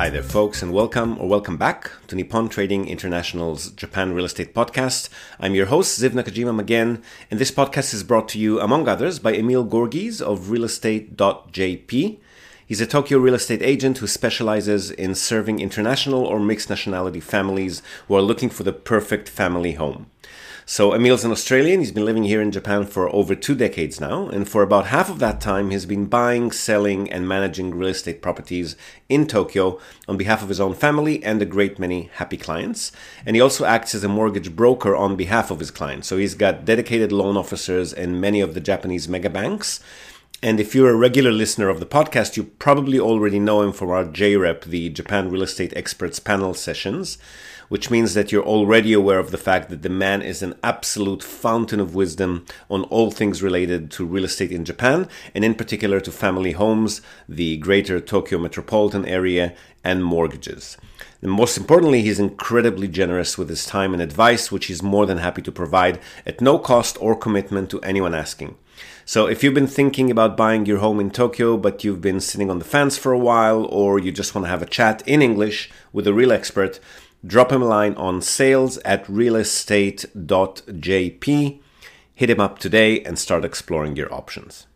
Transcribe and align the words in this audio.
Hi 0.00 0.08
there, 0.08 0.22
folks, 0.22 0.62
and 0.62 0.72
welcome 0.72 1.18
or 1.20 1.28
welcome 1.28 1.58
back 1.58 1.90
to 2.06 2.16
Nippon 2.16 2.48
Trading 2.48 2.88
International's 2.88 3.70
Japan 3.72 4.14
Real 4.14 4.24
Estate 4.24 4.54
Podcast. 4.54 5.10
I'm 5.38 5.54
your 5.54 5.66
host, 5.66 6.00
Ziv 6.00 6.12
Nakajima 6.12 6.58
again, 6.58 7.02
and 7.30 7.38
this 7.38 7.50
podcast 7.50 7.92
is 7.92 8.02
brought 8.02 8.26
to 8.30 8.38
you, 8.38 8.58
among 8.60 8.88
others, 8.88 9.18
by 9.18 9.34
Emil 9.34 9.62
Gorgis 9.62 10.22
of 10.22 10.46
realestate.jp. 10.46 12.18
He's 12.66 12.80
a 12.80 12.86
Tokyo 12.86 13.18
real 13.18 13.34
estate 13.34 13.60
agent 13.60 13.98
who 13.98 14.06
specializes 14.06 14.90
in 14.90 15.14
serving 15.14 15.60
international 15.60 16.24
or 16.24 16.40
mixed 16.40 16.70
nationality 16.70 17.20
families 17.20 17.82
who 18.08 18.14
are 18.14 18.22
looking 18.22 18.48
for 18.48 18.62
the 18.62 18.72
perfect 18.72 19.28
family 19.28 19.72
home. 19.72 20.06
So 20.72 20.92
Emil's 20.92 21.24
an 21.24 21.32
Australian. 21.32 21.80
He's 21.80 21.90
been 21.90 22.04
living 22.04 22.22
here 22.22 22.40
in 22.40 22.52
Japan 22.52 22.86
for 22.86 23.12
over 23.12 23.34
two 23.34 23.56
decades 23.56 24.00
now, 24.00 24.28
and 24.28 24.48
for 24.48 24.62
about 24.62 24.86
half 24.86 25.10
of 25.10 25.18
that 25.18 25.40
time, 25.40 25.70
he's 25.70 25.84
been 25.84 26.06
buying, 26.06 26.52
selling, 26.52 27.10
and 27.10 27.26
managing 27.26 27.74
real 27.74 27.88
estate 27.88 28.22
properties 28.22 28.76
in 29.08 29.26
Tokyo 29.26 29.80
on 30.06 30.16
behalf 30.16 30.44
of 30.44 30.48
his 30.48 30.60
own 30.60 30.74
family 30.74 31.24
and 31.24 31.42
a 31.42 31.44
great 31.44 31.80
many 31.80 32.08
happy 32.14 32.36
clients. 32.36 32.92
And 33.26 33.34
he 33.34 33.42
also 33.42 33.64
acts 33.64 33.96
as 33.96 34.04
a 34.04 34.08
mortgage 34.08 34.54
broker 34.54 34.94
on 34.94 35.16
behalf 35.16 35.50
of 35.50 35.58
his 35.58 35.72
clients. 35.72 36.06
So 36.06 36.18
he's 36.18 36.36
got 36.36 36.64
dedicated 36.64 37.10
loan 37.10 37.36
officers 37.36 37.92
in 37.92 38.20
many 38.20 38.40
of 38.40 38.54
the 38.54 38.60
Japanese 38.60 39.08
mega 39.08 39.28
banks. 39.28 39.80
And 40.40 40.60
if 40.60 40.72
you're 40.72 40.90
a 40.90 40.96
regular 40.96 41.32
listener 41.32 41.68
of 41.68 41.80
the 41.80 41.84
podcast, 41.84 42.36
you 42.36 42.44
probably 42.44 43.00
already 43.00 43.40
know 43.40 43.62
him 43.62 43.72
from 43.72 43.90
our 43.90 44.04
JREP, 44.04 44.66
the 44.66 44.88
Japan 44.90 45.30
Real 45.30 45.42
Estate 45.42 45.72
Experts 45.74 46.20
panel 46.20 46.54
sessions 46.54 47.18
which 47.70 47.88
means 47.88 48.14
that 48.14 48.32
you're 48.32 48.44
already 48.44 48.92
aware 48.92 49.20
of 49.20 49.30
the 49.30 49.38
fact 49.38 49.70
that 49.70 49.82
the 49.82 49.88
man 49.88 50.20
is 50.22 50.42
an 50.42 50.54
absolute 50.62 51.22
fountain 51.22 51.78
of 51.78 51.94
wisdom 51.94 52.44
on 52.68 52.82
all 52.84 53.12
things 53.12 53.44
related 53.44 53.92
to 53.92 54.04
real 54.04 54.24
estate 54.24 54.50
in 54.50 54.64
Japan, 54.64 55.08
and 55.36 55.44
in 55.44 55.54
particular 55.54 56.00
to 56.00 56.10
family 56.10 56.50
homes, 56.50 57.00
the 57.28 57.56
greater 57.58 58.00
Tokyo 58.00 58.40
metropolitan 58.40 59.06
area, 59.06 59.54
and 59.84 60.04
mortgages. 60.04 60.76
And 61.22 61.30
most 61.30 61.56
importantly, 61.56 62.02
he's 62.02 62.18
incredibly 62.18 62.88
generous 62.88 63.38
with 63.38 63.48
his 63.48 63.64
time 63.64 63.92
and 63.92 64.02
advice, 64.02 64.50
which 64.50 64.66
he's 64.66 64.82
more 64.82 65.06
than 65.06 65.18
happy 65.18 65.42
to 65.42 65.52
provide 65.52 66.00
at 66.26 66.40
no 66.40 66.58
cost 66.58 66.98
or 67.00 67.14
commitment 67.14 67.70
to 67.70 67.80
anyone 67.82 68.14
asking. 68.14 68.56
So 69.04 69.26
if 69.26 69.42
you've 69.42 69.54
been 69.54 69.66
thinking 69.66 70.10
about 70.10 70.36
buying 70.36 70.66
your 70.66 70.78
home 70.78 70.98
in 70.98 71.10
Tokyo, 71.10 71.56
but 71.56 71.84
you've 71.84 72.00
been 72.00 72.20
sitting 72.20 72.50
on 72.50 72.58
the 72.58 72.64
fence 72.64 72.98
for 72.98 73.12
a 73.12 73.18
while, 73.18 73.64
or 73.66 73.98
you 73.98 74.12
just 74.12 74.34
want 74.34 74.46
to 74.46 74.50
have 74.50 74.62
a 74.62 74.66
chat 74.66 75.02
in 75.06 75.22
English 75.22 75.70
with 75.92 76.06
a 76.06 76.14
real 76.14 76.32
expert, 76.32 76.80
drop 77.24 77.52
him 77.52 77.62
a 77.62 77.66
line 77.66 77.94
on 77.94 78.22
sales 78.22 78.78
at 78.78 79.04
realestate.jp. 79.06 81.60
Hit 82.14 82.30
him 82.30 82.40
up 82.40 82.58
today 82.58 83.02
and 83.02 83.18
start 83.18 83.44
exploring 83.44 83.96
your 83.96 84.12
options. 84.12 84.66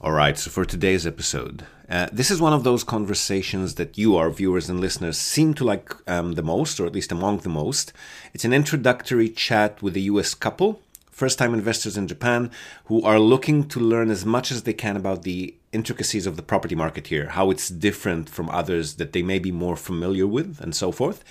All 0.00 0.12
right, 0.12 0.36
so 0.36 0.50
for 0.50 0.64
today's 0.64 1.06
episode, 1.06 1.64
uh, 1.88 2.08
this 2.12 2.30
is 2.30 2.40
one 2.40 2.52
of 2.52 2.64
those 2.64 2.82
conversations 2.82 3.76
that 3.76 3.96
you, 3.96 4.16
our 4.16 4.30
viewers 4.30 4.68
and 4.68 4.80
listeners, 4.80 5.18
seem 5.18 5.54
to 5.54 5.64
like 5.64 5.94
um, 6.08 6.32
the 6.32 6.42
most, 6.42 6.80
or 6.80 6.86
at 6.86 6.94
least 6.94 7.12
among 7.12 7.38
the 7.38 7.48
most. 7.48 7.92
It's 8.34 8.44
an 8.44 8.52
introductory 8.52 9.28
chat 9.28 9.80
with 9.82 9.94
a 9.94 10.00
US 10.00 10.34
couple, 10.34 10.80
first 11.12 11.38
time 11.38 11.54
investors 11.54 11.96
in 11.96 12.08
Japan, 12.08 12.50
who 12.86 13.02
are 13.02 13.20
looking 13.20 13.68
to 13.68 13.78
learn 13.78 14.10
as 14.10 14.24
much 14.24 14.50
as 14.50 14.64
they 14.64 14.72
can 14.72 14.96
about 14.96 15.22
the 15.22 15.54
intricacies 15.70 16.26
of 16.26 16.36
the 16.36 16.42
property 16.42 16.74
market 16.74 17.06
here, 17.06 17.28
how 17.28 17.50
it's 17.50 17.68
different 17.68 18.28
from 18.28 18.50
others 18.50 18.94
that 18.94 19.12
they 19.12 19.22
may 19.22 19.38
be 19.38 19.52
more 19.52 19.76
familiar 19.76 20.26
with, 20.26 20.58
and 20.60 20.74
so 20.74 20.90
forth. 20.90 21.22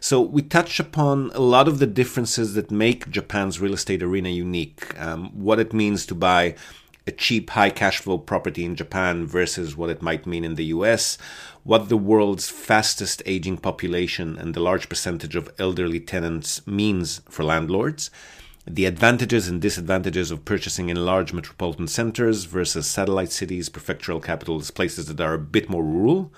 So 0.00 0.20
we 0.20 0.42
touch 0.42 0.80
upon 0.80 1.30
a 1.34 1.40
lot 1.40 1.68
of 1.68 1.78
the 1.78 1.86
differences 1.86 2.54
that 2.54 2.70
make 2.70 3.10
Japan's 3.10 3.60
real 3.60 3.74
estate 3.74 4.02
arena 4.02 4.28
unique, 4.28 4.98
um, 5.00 5.30
what 5.32 5.58
it 5.58 5.72
means 5.72 6.06
to 6.06 6.14
buy 6.14 6.54
a 7.06 7.12
cheap, 7.12 7.50
high 7.50 7.70
cash 7.70 7.98
flow 7.98 8.18
property 8.18 8.64
in 8.64 8.74
Japan 8.74 9.26
versus 9.26 9.76
what 9.76 9.90
it 9.90 10.02
might 10.02 10.26
mean 10.26 10.44
in 10.44 10.56
the 10.56 10.66
US, 10.66 11.18
what 11.62 11.88
the 11.88 11.96
world's 11.96 12.48
fastest 12.48 13.22
aging 13.26 13.58
population 13.58 14.36
and 14.36 14.54
the 14.54 14.60
large 14.60 14.88
percentage 14.88 15.36
of 15.36 15.52
elderly 15.58 16.00
tenants 16.00 16.66
means 16.66 17.20
for 17.28 17.44
landlords, 17.44 18.10
the 18.66 18.86
advantages 18.86 19.48
and 19.48 19.62
disadvantages 19.62 20.30
of 20.30 20.44
purchasing 20.44 20.88
in 20.88 21.04
large 21.04 21.32
metropolitan 21.32 21.86
centers 21.86 22.44
versus 22.44 22.86
satellite 22.86 23.30
cities, 23.30 23.68
prefectural 23.68 24.22
capitals, 24.22 24.70
places 24.70 25.06
that 25.06 25.20
are 25.20 25.34
a 25.34 25.38
bit 25.38 25.68
more 25.68 25.84
rural 25.84 26.32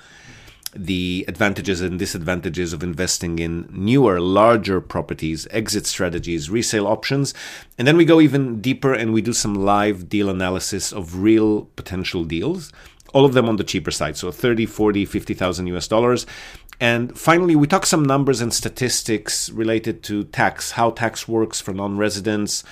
the 0.74 1.24
advantages 1.28 1.80
and 1.80 1.98
disadvantages 1.98 2.72
of 2.72 2.82
investing 2.82 3.38
in 3.38 3.68
newer, 3.72 4.20
larger 4.20 4.80
properties, 4.80 5.48
exit 5.50 5.86
strategies, 5.86 6.50
resale 6.50 6.86
options. 6.86 7.32
And 7.78 7.88
then 7.88 7.96
we 7.96 8.04
go 8.04 8.20
even 8.20 8.60
deeper 8.60 8.92
and 8.92 9.12
we 9.12 9.22
do 9.22 9.32
some 9.32 9.54
live 9.54 10.08
deal 10.08 10.28
analysis 10.28 10.92
of 10.92 11.20
real 11.20 11.62
potential 11.76 12.24
deals, 12.24 12.72
all 13.14 13.24
of 13.24 13.32
them 13.32 13.48
on 13.48 13.56
the 13.56 13.64
cheaper 13.64 13.90
side. 13.90 14.16
So 14.16 14.30
30, 14.30 14.66
40, 14.66 15.04
50,000 15.06 15.66
US 15.68 15.88
dollars. 15.88 16.26
And 16.80 17.18
finally, 17.18 17.56
we 17.56 17.66
talk 17.66 17.86
some 17.86 18.04
numbers 18.04 18.40
and 18.40 18.54
statistics 18.54 19.50
related 19.50 20.02
to 20.04 20.24
tax, 20.24 20.72
how 20.72 20.90
tax 20.90 21.26
works 21.26 21.60
for 21.60 21.72
non 21.72 21.96
residents 21.96 22.64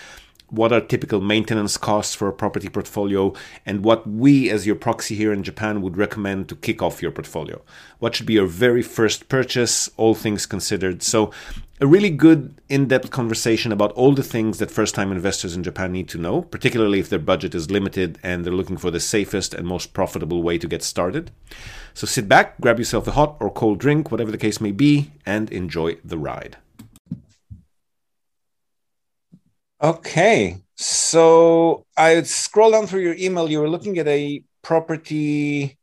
what 0.48 0.72
are 0.72 0.80
typical 0.80 1.20
maintenance 1.20 1.76
costs 1.76 2.14
for 2.14 2.28
a 2.28 2.32
property 2.32 2.68
portfolio, 2.68 3.32
and 3.64 3.84
what 3.84 4.06
we, 4.06 4.48
as 4.48 4.66
your 4.66 4.76
proxy 4.76 5.14
here 5.14 5.32
in 5.32 5.42
Japan, 5.42 5.82
would 5.82 5.96
recommend 5.96 6.48
to 6.48 6.56
kick 6.56 6.82
off 6.82 7.02
your 7.02 7.10
portfolio. 7.10 7.60
What 7.98 8.14
should 8.14 8.26
be 8.26 8.34
your 8.34 8.46
very 8.46 8.82
first 8.82 9.28
purchase, 9.28 9.90
all 9.96 10.14
things 10.14 10.46
considered. 10.46 11.02
So, 11.02 11.32
a 11.80 11.86
really 11.86 12.08
good 12.08 12.60
in 12.68 12.88
depth 12.88 13.10
conversation 13.10 13.70
about 13.70 13.92
all 13.92 14.14
the 14.14 14.22
things 14.22 14.58
that 14.58 14.70
first 14.70 14.94
time 14.94 15.12
investors 15.12 15.54
in 15.54 15.62
Japan 15.62 15.92
need 15.92 16.08
to 16.08 16.18
know, 16.18 16.42
particularly 16.42 17.00
if 17.00 17.10
their 17.10 17.18
budget 17.18 17.54
is 17.54 17.70
limited 17.70 18.18
and 18.22 18.44
they're 18.44 18.52
looking 18.52 18.78
for 18.78 18.90
the 18.90 19.00
safest 19.00 19.52
and 19.52 19.66
most 19.66 19.92
profitable 19.92 20.42
way 20.42 20.56
to 20.56 20.66
get 20.66 20.82
started. 20.82 21.30
So, 21.92 22.06
sit 22.06 22.28
back, 22.28 22.58
grab 22.60 22.78
yourself 22.78 23.06
a 23.06 23.12
hot 23.12 23.36
or 23.40 23.50
cold 23.50 23.78
drink, 23.78 24.10
whatever 24.10 24.30
the 24.30 24.38
case 24.38 24.60
may 24.60 24.72
be, 24.72 25.12
and 25.26 25.50
enjoy 25.50 25.96
the 26.04 26.18
ride. 26.18 26.56
Okay, 29.82 30.62
so 30.76 31.84
I 31.96 32.22
scroll 32.22 32.70
down 32.70 32.86
through 32.86 33.02
your 33.02 33.16
email. 33.18 33.50
You 33.50 33.60
were 33.60 33.68
looking 33.68 33.98
at 33.98 34.08
a 34.08 34.42
property 34.62 35.76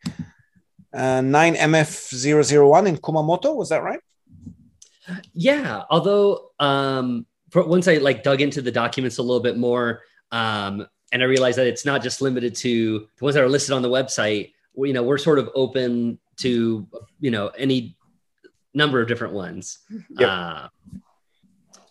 uh, 0.91 1.21
9MF001 1.21 2.87
in 2.87 2.97
Kumamoto. 2.97 3.55
Was 3.55 3.69
that 3.69 3.83
right? 3.83 3.99
Yeah. 5.33 5.83
Although 5.89 6.51
um, 6.59 7.25
for, 7.49 7.65
once 7.65 7.87
I 7.87 7.95
like 7.95 8.23
dug 8.23 8.41
into 8.41 8.61
the 8.61 8.71
documents 8.71 9.17
a 9.17 9.23
little 9.23 9.41
bit 9.41 9.57
more, 9.57 10.01
um, 10.31 10.87
and 11.11 11.21
I 11.21 11.25
realized 11.25 11.57
that 11.59 11.67
it's 11.67 11.85
not 11.85 12.01
just 12.01 12.21
limited 12.21 12.55
to 12.55 12.99
the 13.17 13.23
ones 13.23 13.35
that 13.35 13.43
are 13.43 13.49
listed 13.49 13.73
on 13.73 13.81
the 13.81 13.89
website. 13.89 14.53
We, 14.75 14.87
you 14.87 14.93
know, 14.93 15.03
we're 15.03 15.19
sort 15.19 15.39
of 15.39 15.49
open 15.53 16.19
to 16.37 16.87
you 17.19 17.31
know 17.31 17.47
any 17.49 17.95
number 18.73 18.99
of 19.01 19.07
different 19.07 19.33
ones. 19.33 19.79
Yep. 20.17 20.29
Uh, 20.29 20.67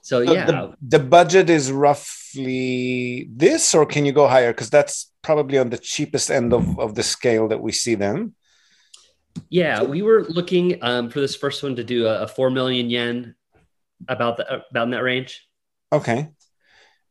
so 0.00 0.20
yeah, 0.20 0.46
the, 0.46 0.76
the, 0.82 0.98
budget 0.98 1.48
is 1.48 1.70
roughly 1.70 3.28
this, 3.30 3.72
or 3.72 3.86
can 3.86 4.04
you 4.04 4.10
go 4.10 4.26
higher? 4.26 4.52
Because 4.52 4.68
that's 4.68 5.12
probably 5.22 5.58
on 5.58 5.70
the 5.70 5.78
cheapest 5.78 6.28
end 6.28 6.52
of, 6.52 6.76
of 6.80 6.96
the 6.96 7.04
scale 7.04 7.46
that 7.48 7.62
we 7.62 7.70
see 7.70 7.94
then. 7.94 8.34
Yeah, 9.48 9.82
we 9.82 10.02
were 10.02 10.24
looking 10.24 10.82
um, 10.82 11.10
for 11.10 11.20
this 11.20 11.36
first 11.36 11.62
one 11.62 11.76
to 11.76 11.84
do 11.84 12.06
a, 12.06 12.22
a 12.22 12.28
four 12.28 12.50
million 12.50 12.90
yen, 12.90 13.34
about 14.08 14.36
the 14.36 14.64
about 14.70 14.84
in 14.84 14.90
that 14.90 15.02
range. 15.02 15.46
Okay. 15.92 16.30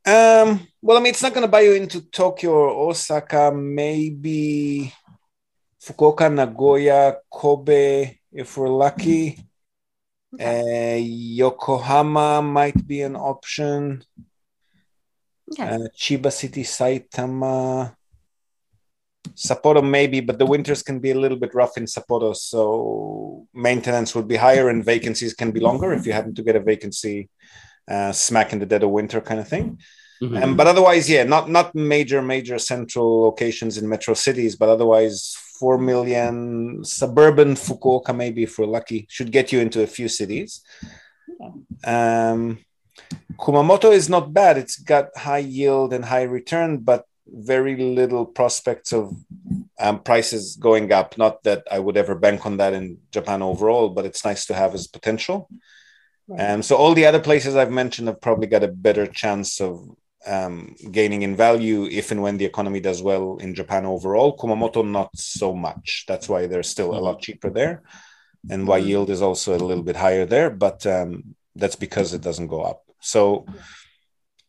Um. 0.05 0.67
Well, 0.81 0.97
I 0.97 0.99
mean, 0.99 1.11
it's 1.11 1.21
not 1.21 1.33
going 1.33 1.45
to 1.45 1.51
buy 1.51 1.61
you 1.61 1.73
into 1.73 2.01
Tokyo 2.01 2.51
or 2.51 2.89
Osaka. 2.89 3.51
Maybe 3.51 4.91
Fukuoka, 5.81 6.31
Nagoya, 6.33 7.17
Kobe, 7.29 8.17
if 8.31 8.57
we're 8.57 8.69
lucky. 8.69 9.39
Okay. 10.33 10.95
Uh, 10.95 10.97
Yokohama 10.97 12.41
might 12.41 12.87
be 12.87 13.01
an 13.01 13.15
option. 13.15 14.03
Okay. 15.51 15.63
Uh, 15.63 15.87
Chiba 15.95 16.31
City, 16.31 16.63
Saitama. 16.63 17.95
Sapporo 19.35 19.87
maybe, 19.87 20.19
but 20.19 20.39
the 20.39 20.45
winters 20.45 20.83
can 20.83 20.99
be 20.99 21.11
a 21.11 21.19
little 21.19 21.37
bit 21.37 21.53
rough 21.53 21.77
in 21.77 21.85
Sapporo, 21.85 22.35
so 22.35 23.47
maintenance 23.53 24.13
would 24.15 24.27
be 24.27 24.35
higher 24.35 24.69
and 24.69 24.83
vacancies 24.83 25.33
can 25.33 25.51
be 25.51 25.59
longer 25.59 25.93
if 25.93 26.05
you 26.05 26.13
happen 26.13 26.35
to 26.35 26.43
get 26.43 26.55
a 26.55 26.59
vacancy 26.59 27.29
uh, 27.89 28.11
smack 28.11 28.53
in 28.53 28.59
the 28.59 28.65
dead 28.65 28.83
of 28.83 28.89
winter 28.89 29.21
kind 29.21 29.39
of 29.39 29.47
thing. 29.47 29.79
Mm-hmm. 30.21 30.43
Um, 30.43 30.55
but 30.55 30.67
otherwise, 30.67 31.09
yeah, 31.09 31.23
not 31.23 31.49
not 31.49 31.73
major 31.73 32.21
major 32.21 32.59
central 32.59 33.21
locations 33.23 33.77
in 33.77 33.89
metro 33.89 34.13
cities, 34.13 34.55
but 34.55 34.69
otherwise 34.69 35.35
4 35.59 35.77
million 35.77 36.83
suburban 36.83 37.55
Fukuoka, 37.55 38.15
maybe 38.15 38.43
if 38.43 38.57
we're 38.57 38.65
lucky, 38.65 39.07
should 39.09 39.31
get 39.31 39.51
you 39.51 39.59
into 39.59 39.83
a 39.83 39.87
few 39.87 40.07
cities. 40.07 40.61
Um, 41.83 42.59
Kumamoto 43.37 43.91
is 43.91 44.09
not 44.09 44.33
bad. 44.33 44.57
It's 44.57 44.77
got 44.77 45.15
high 45.17 45.45
yield 45.57 45.93
and 45.93 46.05
high 46.05 46.23
return, 46.23 46.79
but 46.79 47.05
very 47.31 47.75
little 47.75 48.25
prospects 48.25 48.91
of 48.93 49.15
um, 49.79 49.99
prices 49.99 50.55
going 50.55 50.91
up. 50.91 51.17
Not 51.17 51.43
that 51.43 51.63
I 51.71 51.79
would 51.79 51.97
ever 51.97 52.15
bank 52.15 52.45
on 52.45 52.57
that 52.57 52.73
in 52.73 52.97
Japan 53.11 53.41
overall, 53.41 53.89
but 53.89 54.05
it's 54.05 54.25
nice 54.25 54.45
to 54.47 54.53
have 54.53 54.73
as 54.73 54.87
potential. 54.87 55.49
Right. 56.27 56.51
Um, 56.51 56.61
so 56.61 56.75
all 56.75 56.93
the 56.93 57.05
other 57.05 57.19
places 57.19 57.55
I've 57.55 57.71
mentioned 57.71 58.07
have 58.07 58.21
probably 58.21 58.47
got 58.47 58.63
a 58.63 58.67
better 58.67 59.07
chance 59.07 59.59
of 59.61 59.89
um, 60.27 60.75
gaining 60.91 61.23
in 61.23 61.35
value 61.35 61.85
if 61.85 62.11
and 62.11 62.21
when 62.21 62.37
the 62.37 62.45
economy 62.45 62.79
does 62.79 63.01
well 63.01 63.37
in 63.37 63.55
Japan 63.55 63.85
overall. 63.85 64.37
Kumamoto, 64.37 64.87
not 64.87 65.09
so 65.17 65.53
much. 65.53 66.05
That's 66.07 66.29
why 66.29 66.47
they're 66.47 66.63
still 66.63 66.93
a 66.95 66.99
lot 66.99 67.21
cheaper 67.21 67.49
there. 67.49 67.81
and 68.49 68.67
why 68.67 68.77
yield 68.77 69.09
is 69.09 69.21
also 69.21 69.55
a 69.55 69.61
little 69.69 69.83
bit 69.83 69.95
higher 69.95 70.25
there, 70.25 70.49
but 70.49 70.85
um, 70.85 71.35
that's 71.55 71.75
because 71.75 72.13
it 72.13 72.21
doesn't 72.21 72.47
go 72.47 72.61
up. 72.61 72.83
So, 72.99 73.45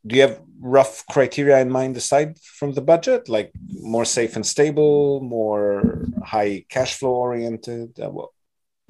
do 0.06 0.16
you 0.16 0.22
have 0.22 0.40
rough 0.60 1.04
criteria 1.06 1.60
in 1.60 1.70
mind 1.70 1.96
aside 1.96 2.38
from 2.38 2.72
the 2.72 2.81
budget, 2.81 3.28
like 3.28 3.52
more 3.70 4.04
safe 4.04 4.37
and 4.37 4.44
stable, 4.44 5.20
more 5.20 6.06
high 6.25 6.64
cash 6.69 6.99
flow 6.99 7.14
oriented? 7.14 7.99
Uh, 8.00 8.10
well, 8.10 8.34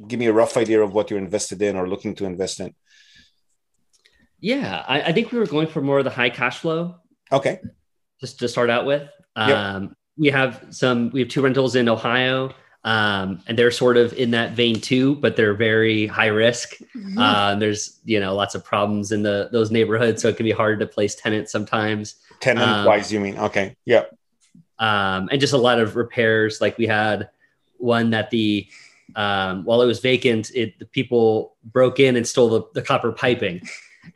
give 0.07 0.19
me 0.19 0.27
a 0.27 0.33
rough 0.33 0.57
idea 0.57 0.81
of 0.83 0.93
what 0.93 1.11
you're 1.11 1.19
invested 1.19 1.61
in 1.63 1.77
or 1.77 1.89
looking 1.89 2.15
to 2.15 2.25
invest 2.25 2.61
in. 2.61 2.75
Yeah, 4.41 4.85
I, 4.89 5.03
I 5.03 5.13
think 5.13 5.31
we 5.33 5.39
were 5.39 5.47
going 5.47 5.69
for 5.69 5.81
more 5.83 5.99
of 5.99 6.05
the 6.05 6.11
high 6.11 6.31
cash 6.31 6.59
flow. 6.59 6.97
Okay. 7.31 7.61
Just 8.21 8.39
to 8.41 8.49
start 8.49 8.71
out 8.71 8.87
with. 8.87 9.09
Um, 9.37 9.95
We 10.19 10.29
have 10.29 10.67
some, 10.71 11.11
we 11.11 11.21
have 11.21 11.31
two 11.31 11.41
rentals 11.41 11.75
in 11.75 11.89
Ohio. 11.89 12.53
Um, 12.85 13.41
and 13.47 13.57
they're 13.57 13.71
sort 13.71 13.97
of 13.97 14.13
in 14.15 14.33
that 14.33 14.53
vein 14.53 14.81
too, 14.81 15.15
but 15.17 15.37
they're 15.37 15.55
very 15.55 16.07
high 16.07 16.27
risk. 16.27 16.79
Mm-hmm. 16.97 17.19
Uh, 17.19 17.55
there's 17.55 18.01
you 18.05 18.19
know 18.19 18.35
lots 18.35 18.55
of 18.55 18.65
problems 18.65 19.13
in 19.13 19.23
the 19.23 19.49
those 19.53 19.71
neighborhoods, 19.71 20.21
so 20.23 20.29
it 20.29 20.37
can 20.37 20.45
be 20.45 20.51
hard 20.53 20.81
to 20.81 20.87
place 20.87 21.15
tenants 21.15 21.53
sometimes. 21.53 22.17
Tenant 22.41 22.69
um, 22.69 22.87
wise, 22.87 23.13
you 23.13 23.21
mean? 23.21 23.39
Okay, 23.39 23.77
yeah. 23.85 24.05
Um, 24.79 25.29
and 25.31 25.41
just 25.41 25.53
a 25.53 25.59
lot 25.59 25.79
of 25.79 25.95
repairs. 25.95 26.61
Like 26.61 26.77
we 26.77 26.89
had 26.89 27.31
one 27.77 28.11
that 28.11 28.31
the 28.31 28.67
um, 29.15 29.65
while 29.65 29.81
it 29.81 29.87
was 29.87 30.01
vacant, 30.01 30.51
it 30.55 30.79
the 30.81 30.87
people 30.87 31.55
broke 31.63 32.01
in 32.01 32.17
and 32.17 32.27
stole 32.27 32.49
the, 32.49 32.63
the 32.75 32.83
copper 32.83 33.13
piping 33.13 33.63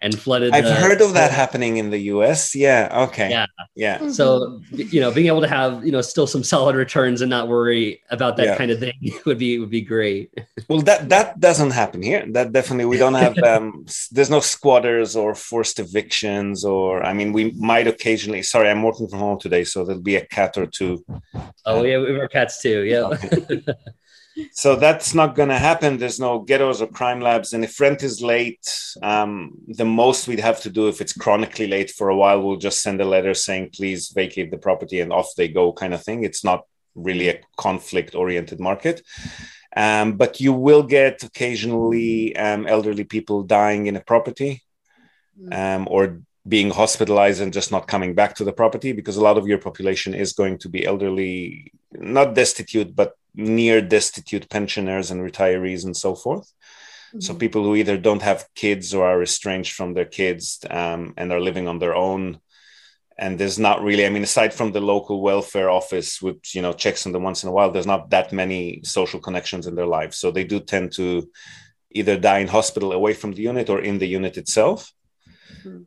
and 0.00 0.18
flooded. 0.18 0.52
I've 0.52 0.64
the, 0.64 0.74
heard 0.74 1.00
of 1.00 1.14
that 1.14 1.30
happening 1.30 1.76
in 1.76 1.90
the 1.90 1.98
U.S. 2.14 2.54
Yeah. 2.54 2.88
Okay. 3.08 3.30
Yeah. 3.30 3.46
Yeah. 3.74 3.98
Mm-hmm. 3.98 4.10
So 4.10 4.60
you 4.70 5.00
know, 5.00 5.10
being 5.10 5.26
able 5.28 5.40
to 5.40 5.48
have 5.48 5.84
you 5.84 5.92
know 5.92 6.00
still 6.00 6.26
some 6.26 6.42
solid 6.42 6.76
returns 6.76 7.20
and 7.20 7.30
not 7.30 7.48
worry 7.48 8.02
about 8.10 8.36
that 8.36 8.46
yeah. 8.46 8.56
kind 8.56 8.70
of 8.70 8.80
thing 8.80 8.94
would 9.26 9.38
be 9.38 9.58
would 9.58 9.70
be 9.70 9.80
great. 9.80 10.32
well, 10.68 10.80
that 10.82 11.08
that 11.08 11.40
doesn't 11.40 11.70
happen 11.70 12.02
here. 12.02 12.24
That 12.28 12.52
definitely 12.52 12.86
we 12.86 12.98
don't 12.98 13.14
have. 13.14 13.38
Um, 13.38 13.86
there's 14.10 14.30
no 14.30 14.40
squatters 14.40 15.16
or 15.16 15.34
forced 15.34 15.78
evictions, 15.78 16.64
or 16.64 17.02
I 17.02 17.12
mean, 17.12 17.32
we 17.32 17.52
might 17.52 17.86
occasionally. 17.86 18.42
Sorry, 18.42 18.68
I'm 18.68 18.82
working 18.82 19.08
from 19.08 19.20
home 19.20 19.38
today, 19.38 19.64
so 19.64 19.84
there'll 19.84 20.02
be 20.02 20.16
a 20.16 20.26
cat 20.26 20.58
or 20.58 20.66
two. 20.66 21.04
Oh 21.64 21.84
yeah, 21.84 21.98
we 21.98 22.18
have 22.18 22.30
cats 22.30 22.60
too. 22.60 22.82
Yeah. 22.84 23.04
Okay 23.06 23.62
so 24.52 24.76
that's 24.76 25.14
not 25.14 25.34
going 25.34 25.48
to 25.48 25.58
happen. 25.58 25.96
There's 25.96 26.20
no 26.20 26.40
ghettos 26.40 26.82
or 26.82 26.86
crime 26.86 27.20
labs. 27.20 27.52
And 27.52 27.64
if 27.64 27.80
rent 27.80 28.02
is 28.02 28.20
late 28.20 28.68
um, 29.02 29.58
the 29.66 29.84
most 29.84 30.28
we'd 30.28 30.40
have 30.40 30.60
to 30.62 30.70
do 30.70 30.88
if 30.88 31.00
it's 31.00 31.12
chronically 31.12 31.66
late 31.66 31.90
for 31.90 32.08
a 32.08 32.16
while 32.16 32.42
we'll 32.42 32.56
just 32.56 32.82
send 32.82 33.00
a 33.00 33.04
letter 33.04 33.34
saying 33.34 33.70
please 33.74 34.08
vacate 34.08 34.50
the 34.50 34.58
property 34.58 35.00
and 35.00 35.12
off 35.12 35.30
they 35.36 35.48
go 35.48 35.72
kind 35.72 35.94
of 35.94 36.02
thing. 36.02 36.24
It's 36.24 36.44
not 36.44 36.64
really 36.94 37.28
a 37.28 37.40
conflict 37.56 38.14
oriented 38.14 38.60
market. 38.60 39.02
Um, 39.76 40.16
but 40.16 40.40
you 40.40 40.54
will 40.54 40.82
get 40.82 41.22
occasionally 41.22 42.34
um, 42.36 42.66
elderly 42.66 43.04
people 43.04 43.42
dying 43.42 43.86
in 43.86 43.96
a 43.96 44.00
property 44.00 44.62
mm. 45.38 45.52
um, 45.54 45.86
or 45.90 46.22
being 46.48 46.70
hospitalized 46.70 47.42
and 47.42 47.52
just 47.52 47.70
not 47.70 47.88
coming 47.88 48.14
back 48.14 48.34
to 48.36 48.44
the 48.44 48.52
property 48.52 48.92
because 48.92 49.16
a 49.16 49.22
lot 49.22 49.36
of 49.36 49.46
your 49.46 49.58
population 49.58 50.14
is 50.14 50.32
going 50.32 50.58
to 50.58 50.68
be 50.68 50.86
elderly 50.86 51.72
not 51.92 52.34
destitute 52.34 52.94
but 52.94 53.14
near 53.34 53.80
destitute 53.80 54.48
pensioners 54.48 55.10
and 55.10 55.20
retirees 55.20 55.84
and 55.84 55.96
so 55.96 56.14
forth. 56.14 56.50
Mm-hmm. 57.08 57.20
So 57.20 57.34
people 57.34 57.62
who 57.62 57.76
either 57.76 57.98
don't 57.98 58.22
have 58.22 58.48
kids 58.54 58.94
or 58.94 59.06
are 59.06 59.22
estranged 59.22 59.74
from 59.74 59.94
their 59.94 60.06
kids 60.06 60.58
um, 60.70 61.14
and 61.16 61.32
are 61.32 61.40
living 61.40 61.68
on 61.68 61.78
their 61.78 61.94
own. 61.94 62.40
And 63.18 63.38
there's 63.38 63.58
not 63.58 63.82
really, 63.82 64.04
I 64.04 64.10
mean, 64.10 64.22
aside 64.22 64.52
from 64.52 64.72
the 64.72 64.80
local 64.80 65.22
welfare 65.22 65.70
office, 65.70 66.20
which 66.20 66.54
you 66.54 66.60
know 66.60 66.74
checks 66.74 67.06
on 67.06 67.12
them 67.12 67.22
once 67.22 67.42
in 67.42 67.48
a 67.48 67.52
while, 67.52 67.70
there's 67.70 67.86
not 67.86 68.10
that 68.10 68.32
many 68.32 68.80
social 68.84 69.20
connections 69.20 69.66
in 69.66 69.74
their 69.74 69.86
lives. 69.86 70.18
So 70.18 70.30
they 70.30 70.44
do 70.44 70.60
tend 70.60 70.92
to 70.92 71.30
either 71.92 72.18
die 72.18 72.40
in 72.40 72.48
hospital 72.48 72.92
away 72.92 73.14
from 73.14 73.32
the 73.32 73.42
unit 73.42 73.70
or 73.70 73.80
in 73.80 73.98
the 73.98 74.06
unit 74.06 74.36
itself. 74.36 74.92
Mm-hmm. 75.60 75.84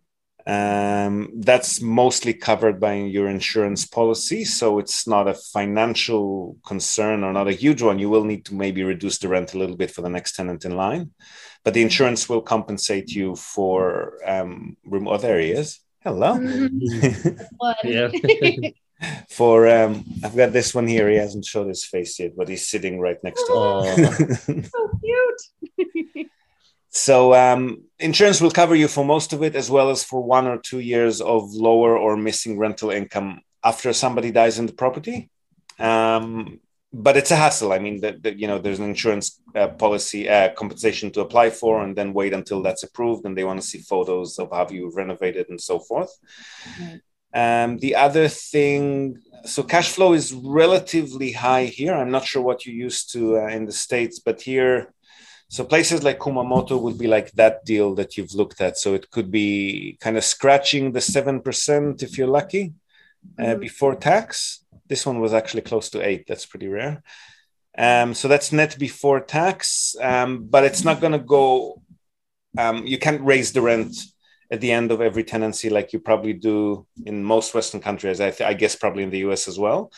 Um, 0.50 1.30
that's 1.36 1.80
mostly 1.80 2.34
covered 2.34 2.80
by 2.80 2.96
your 2.96 3.30
insurance 3.30 3.86
policy. 3.86 4.44
So 4.46 4.80
it's 4.80 5.08
not 5.08 5.28
a 5.28 5.36
financial 5.36 6.58
concern 6.66 7.24
or 7.24 7.32
not 7.32 7.48
a 7.48 7.52
huge 7.64 7.84
one. 7.84 8.00
You 8.00 8.10
will 8.10 8.24
need 8.24 8.46
to 8.46 8.56
maybe 8.56 8.84
reduce 8.84 9.20
the 9.20 9.28
rent 9.28 9.54
a 9.54 9.60
little 9.60 9.78
bit 9.78 9.92
for 9.92 10.02
the 10.02 10.10
next 10.10 10.36
tenant 10.36 10.66
in 10.66 10.76
line, 10.76 11.12
but 11.64 11.76
the 11.76 11.84
insurance 11.84 12.28
will 12.28 12.42
compensate 12.42 13.12
you 13.12 13.36
for 13.36 14.18
um, 14.26 14.76
remote. 14.84 15.12
Oh, 15.12 15.18
there 15.18 15.40
he 15.40 15.52
is. 15.52 15.82
Hello. 16.04 16.40
yeah. 17.84 18.10
for 19.30 19.68
um, 19.68 20.04
I've 20.24 20.36
got 20.36 20.52
this 20.52 20.74
one 20.74 20.88
here. 20.88 21.10
He 21.10 21.18
hasn't 21.18 21.46
showed 21.46 21.68
his 21.68 21.86
face 21.86 22.20
yet, 22.20 22.36
but 22.36 22.50
he's 22.50 22.68
sitting 22.68 23.00
right 23.00 23.18
next 23.24 23.44
to. 23.44 23.54
me. 23.54 24.64
so 24.64 24.90
cute. 25.00 25.42
So 26.90 27.36
um, 27.36 27.84
insurance 28.00 28.42
will 28.42 28.52
cover 28.52 28.76
you 28.76 28.88
for 28.88 29.06
most 29.06 29.34
of 29.34 29.44
it, 29.44 29.56
as 29.56 29.70
well 29.70 29.90
as 29.90 30.04
for 30.04 30.24
one 30.24 30.48
or 30.48 30.58
two 30.58 30.80
years 30.80 31.22
of 31.22 31.52
lower 31.54 31.98
or 31.98 32.18
missing 32.18 32.58
rental 32.58 32.90
income 32.90 33.42
after 33.64 33.94
somebody 33.94 34.32
dies 34.32 34.58
in 34.58 34.66
the 34.66 34.74
property. 34.74 35.30
Um, 35.78 36.60
but 36.92 37.16
it's 37.16 37.30
a 37.30 37.36
hassle. 37.36 37.72
I 37.72 37.80
mean, 37.80 38.02
that 38.02 38.40
you 38.40 38.48
know, 38.48 38.58
there's 38.58 38.80
an 38.80 38.90
insurance 38.90 39.40
uh, 39.56 39.68
policy 39.68 40.28
uh, 40.28 40.50
compensation 40.54 41.12
to 41.12 41.22
apply 41.22 41.52
for, 41.52 41.84
and 41.84 41.96
then 41.96 42.14
wait 42.14 42.34
until 42.34 42.64
that's 42.64 42.84
approved, 42.84 43.26
and 43.26 43.38
they 43.38 43.44
want 43.44 43.62
to 43.62 43.68
see 43.68 43.80
photos 43.80 44.40
of 44.40 44.50
how 44.52 44.68
you 44.70 44.92
renovated 44.94 45.50
and 45.50 45.62
so 45.62 45.80
forth. 45.80 46.12
Um, 47.32 47.78
the 47.78 47.96
other 47.96 48.28
thing, 48.28 49.20
so 49.46 49.62
cash 49.62 49.92
flow 49.92 50.14
is 50.14 50.34
relatively 50.34 51.32
high 51.32 51.66
here. 51.66 51.94
I'm 51.94 52.10
not 52.10 52.26
sure 52.26 52.42
what 52.42 52.66
you 52.66 52.74
used 52.74 53.14
to 53.14 53.38
uh, 53.38 53.48
in 53.50 53.66
the 53.66 53.72
states, 53.72 54.18
but 54.18 54.42
here 54.42 54.92
so 55.50 55.66
places 55.66 56.04
like 56.04 56.20
Kumamoto 56.20 56.80
would 56.80 57.00
be 57.00 57.08
like 57.08 57.32
that 57.32 57.66
deal 57.66 57.96
that 57.96 58.16
you've 58.16 58.36
looked 58.36 58.62
at. 58.62 58.78
So 58.78 58.94
it 58.94 59.10
could 59.10 59.32
be 59.32 59.98
kind 60.00 60.16
of 60.16 60.24
scratching 60.24 60.92
the 60.92 61.00
7% 61.00 62.04
if 62.04 62.18
you're 62.18 62.28
lucky 62.28 62.74
uh, 63.40 63.44
mm-hmm. 63.44 63.60
before 63.60 63.96
tax. 63.96 64.64
This 64.88 65.08
one 65.08 65.20
was 65.20 65.34
actually 65.34 65.62
close 65.62 65.90
to 65.90 66.08
eight. 66.08 66.26
That's 66.28 66.46
pretty 66.46 66.68
rare. 66.68 67.02
Um, 67.76 68.14
so 68.14 68.28
that's 68.28 68.52
net 68.52 68.78
before 68.78 69.22
tax, 69.22 69.96
um, 70.00 70.46
but 70.46 70.66
it's 70.66 70.84
not 70.84 71.02
going 71.02 71.14
to 71.14 71.20
go. 71.20 71.82
Um, 72.58 72.86
you 72.86 73.00
can't 73.00 73.22
raise 73.22 73.52
the 73.52 73.62
rent 73.62 73.96
at 74.52 74.62
the 74.62 74.72
end 74.72 74.92
of 74.92 75.02
every 75.02 75.24
tenancy 75.24 75.70
like 75.70 75.94
you 75.94 76.00
probably 76.00 76.34
do 76.34 76.86
in 77.06 77.24
most 77.24 77.56
Western 77.56 77.80
countries. 77.80 78.22
I, 78.22 78.32
th- 78.32 78.48
I 78.48 78.54
guess 78.54 78.76
probably 78.76 79.04
in 79.04 79.12
the 79.12 79.20
US 79.30 79.48
as 79.48 79.58
well. 79.58 79.92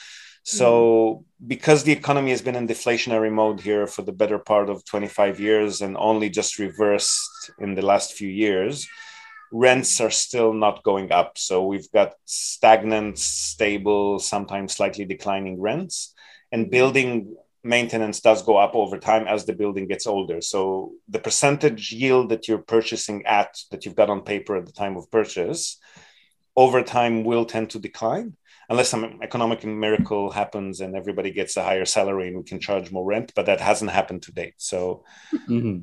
So, 0.43 1.23
mm-hmm. 1.23 1.47
because 1.47 1.83
the 1.83 1.91
economy 1.91 2.31
has 2.31 2.41
been 2.41 2.55
in 2.55 2.67
deflationary 2.67 3.31
mode 3.31 3.61
here 3.61 3.85
for 3.87 4.01
the 4.01 4.11
better 4.11 4.39
part 4.39 4.69
of 4.69 4.85
25 4.85 5.39
years 5.39 5.81
and 5.81 5.95
only 5.97 6.29
just 6.29 6.57
reversed 6.57 7.51
in 7.59 7.75
the 7.75 7.83
last 7.83 8.13
few 8.13 8.29
years, 8.29 8.87
rents 9.51 10.01
are 10.01 10.09
still 10.09 10.53
not 10.53 10.83
going 10.83 11.11
up. 11.11 11.37
So, 11.37 11.65
we've 11.65 11.91
got 11.91 12.13
stagnant, 12.25 13.19
stable, 13.19 14.19
sometimes 14.19 14.73
slightly 14.73 15.05
declining 15.05 15.61
rents, 15.61 16.13
and 16.51 16.63
mm-hmm. 16.63 16.71
building 16.71 17.35
maintenance 17.63 18.21
does 18.21 18.41
go 18.41 18.57
up 18.57 18.73
over 18.73 18.97
time 18.97 19.27
as 19.27 19.45
the 19.45 19.53
building 19.53 19.87
gets 19.87 20.07
older. 20.07 20.41
So, 20.41 20.93
the 21.07 21.19
percentage 21.19 21.91
yield 21.91 22.29
that 22.29 22.47
you're 22.47 22.57
purchasing 22.57 23.27
at, 23.27 23.59
that 23.69 23.85
you've 23.85 23.95
got 23.95 24.09
on 24.09 24.21
paper 24.21 24.55
at 24.55 24.65
the 24.65 24.71
time 24.71 24.97
of 24.97 25.11
purchase, 25.11 25.77
over 26.55 26.81
time 26.81 27.23
will 27.23 27.45
tend 27.45 27.69
to 27.69 27.79
decline 27.79 28.35
unless 28.71 28.89
some 28.89 29.19
economic 29.21 29.65
miracle 29.65 30.31
happens 30.31 30.79
and 30.79 30.95
everybody 30.95 31.31
gets 31.31 31.57
a 31.57 31.63
higher 31.63 31.83
salary 31.83 32.29
and 32.29 32.37
we 32.37 32.43
can 32.43 32.59
charge 32.59 32.89
more 32.89 33.05
rent, 33.05 33.33
but 33.35 33.45
that 33.45 33.59
hasn't 33.59 33.91
happened 33.91 34.23
to 34.23 34.31
date. 34.31 34.53
So 34.57 35.03
mm-hmm. 35.49 35.79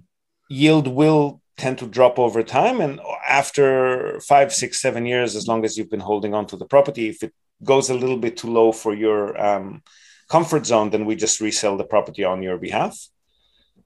yield 0.48 0.88
will 0.88 1.42
tend 1.58 1.76
to 1.78 1.86
drop 1.86 2.18
over 2.18 2.42
time. 2.42 2.80
And 2.80 2.98
after 3.28 4.18
five, 4.20 4.54
six, 4.54 4.80
seven 4.80 5.04
years, 5.04 5.36
as 5.36 5.46
long 5.46 5.66
as 5.66 5.76
you've 5.76 5.90
been 5.90 6.08
holding 6.10 6.32
on 6.32 6.46
to 6.46 6.56
the 6.56 6.64
property, 6.64 7.10
if 7.10 7.22
it 7.22 7.34
goes 7.62 7.90
a 7.90 7.94
little 7.94 8.16
bit 8.16 8.38
too 8.38 8.50
low 8.50 8.72
for 8.72 8.94
your 8.94 9.38
um, 9.38 9.82
comfort 10.30 10.64
zone, 10.64 10.88
then 10.88 11.04
we 11.04 11.14
just 11.14 11.42
resell 11.42 11.76
the 11.76 11.84
property 11.84 12.24
on 12.24 12.42
your 12.42 12.56
behalf. 12.56 12.96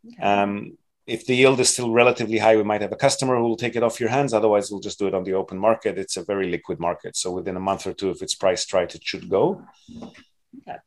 Okay. 0.06 0.22
Um, 0.22 0.78
if 1.06 1.26
the 1.26 1.34
yield 1.34 1.58
is 1.60 1.70
still 1.70 1.90
relatively 1.90 2.38
high, 2.38 2.56
we 2.56 2.62
might 2.62 2.80
have 2.80 2.92
a 2.92 2.96
customer 2.96 3.36
who 3.36 3.42
will 3.42 3.56
take 3.56 3.76
it 3.76 3.82
off 3.82 3.98
your 3.98 4.08
hands. 4.08 4.32
Otherwise, 4.32 4.70
we'll 4.70 4.80
just 4.80 4.98
do 4.98 5.08
it 5.08 5.14
on 5.14 5.24
the 5.24 5.34
open 5.34 5.58
market. 5.58 5.98
It's 5.98 6.16
a 6.16 6.24
very 6.24 6.48
liquid 6.48 6.78
market. 6.78 7.16
So 7.16 7.32
within 7.32 7.56
a 7.56 7.60
month 7.60 7.86
or 7.86 7.92
two, 7.92 8.10
if 8.10 8.22
it's 8.22 8.34
priced 8.34 8.72
right, 8.72 8.94
it 8.94 9.02
should 9.04 9.28
go. 9.28 9.64
Okay. 10.60 10.78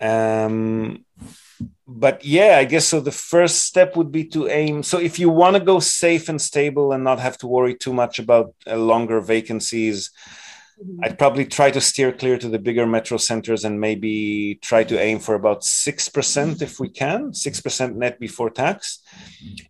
Um, 0.00 1.04
but 1.86 2.24
yeah, 2.24 2.56
I 2.58 2.64
guess 2.64 2.86
so. 2.86 3.00
The 3.00 3.12
first 3.12 3.64
step 3.64 3.96
would 3.96 4.10
be 4.10 4.24
to 4.28 4.48
aim. 4.48 4.82
So 4.82 4.98
if 4.98 5.18
you 5.18 5.28
want 5.28 5.56
to 5.56 5.62
go 5.62 5.78
safe 5.78 6.28
and 6.28 6.40
stable 6.40 6.92
and 6.92 7.04
not 7.04 7.20
have 7.20 7.38
to 7.38 7.46
worry 7.46 7.74
too 7.74 7.92
much 7.92 8.18
about 8.18 8.54
uh, 8.66 8.76
longer 8.76 9.20
vacancies, 9.20 10.10
Mm-hmm. 10.80 11.04
I'd 11.04 11.18
probably 11.18 11.44
try 11.44 11.70
to 11.70 11.80
steer 11.80 12.12
clear 12.12 12.38
to 12.38 12.48
the 12.48 12.58
bigger 12.58 12.86
metro 12.86 13.18
centers 13.18 13.64
and 13.64 13.80
maybe 13.80 14.58
try 14.62 14.84
to 14.84 14.98
aim 14.98 15.18
for 15.18 15.34
about 15.34 15.60
6% 15.62 16.62
if 16.62 16.80
we 16.80 16.88
can, 16.88 17.32
6% 17.32 17.94
net 17.96 18.18
before 18.18 18.50
tax. 18.50 19.00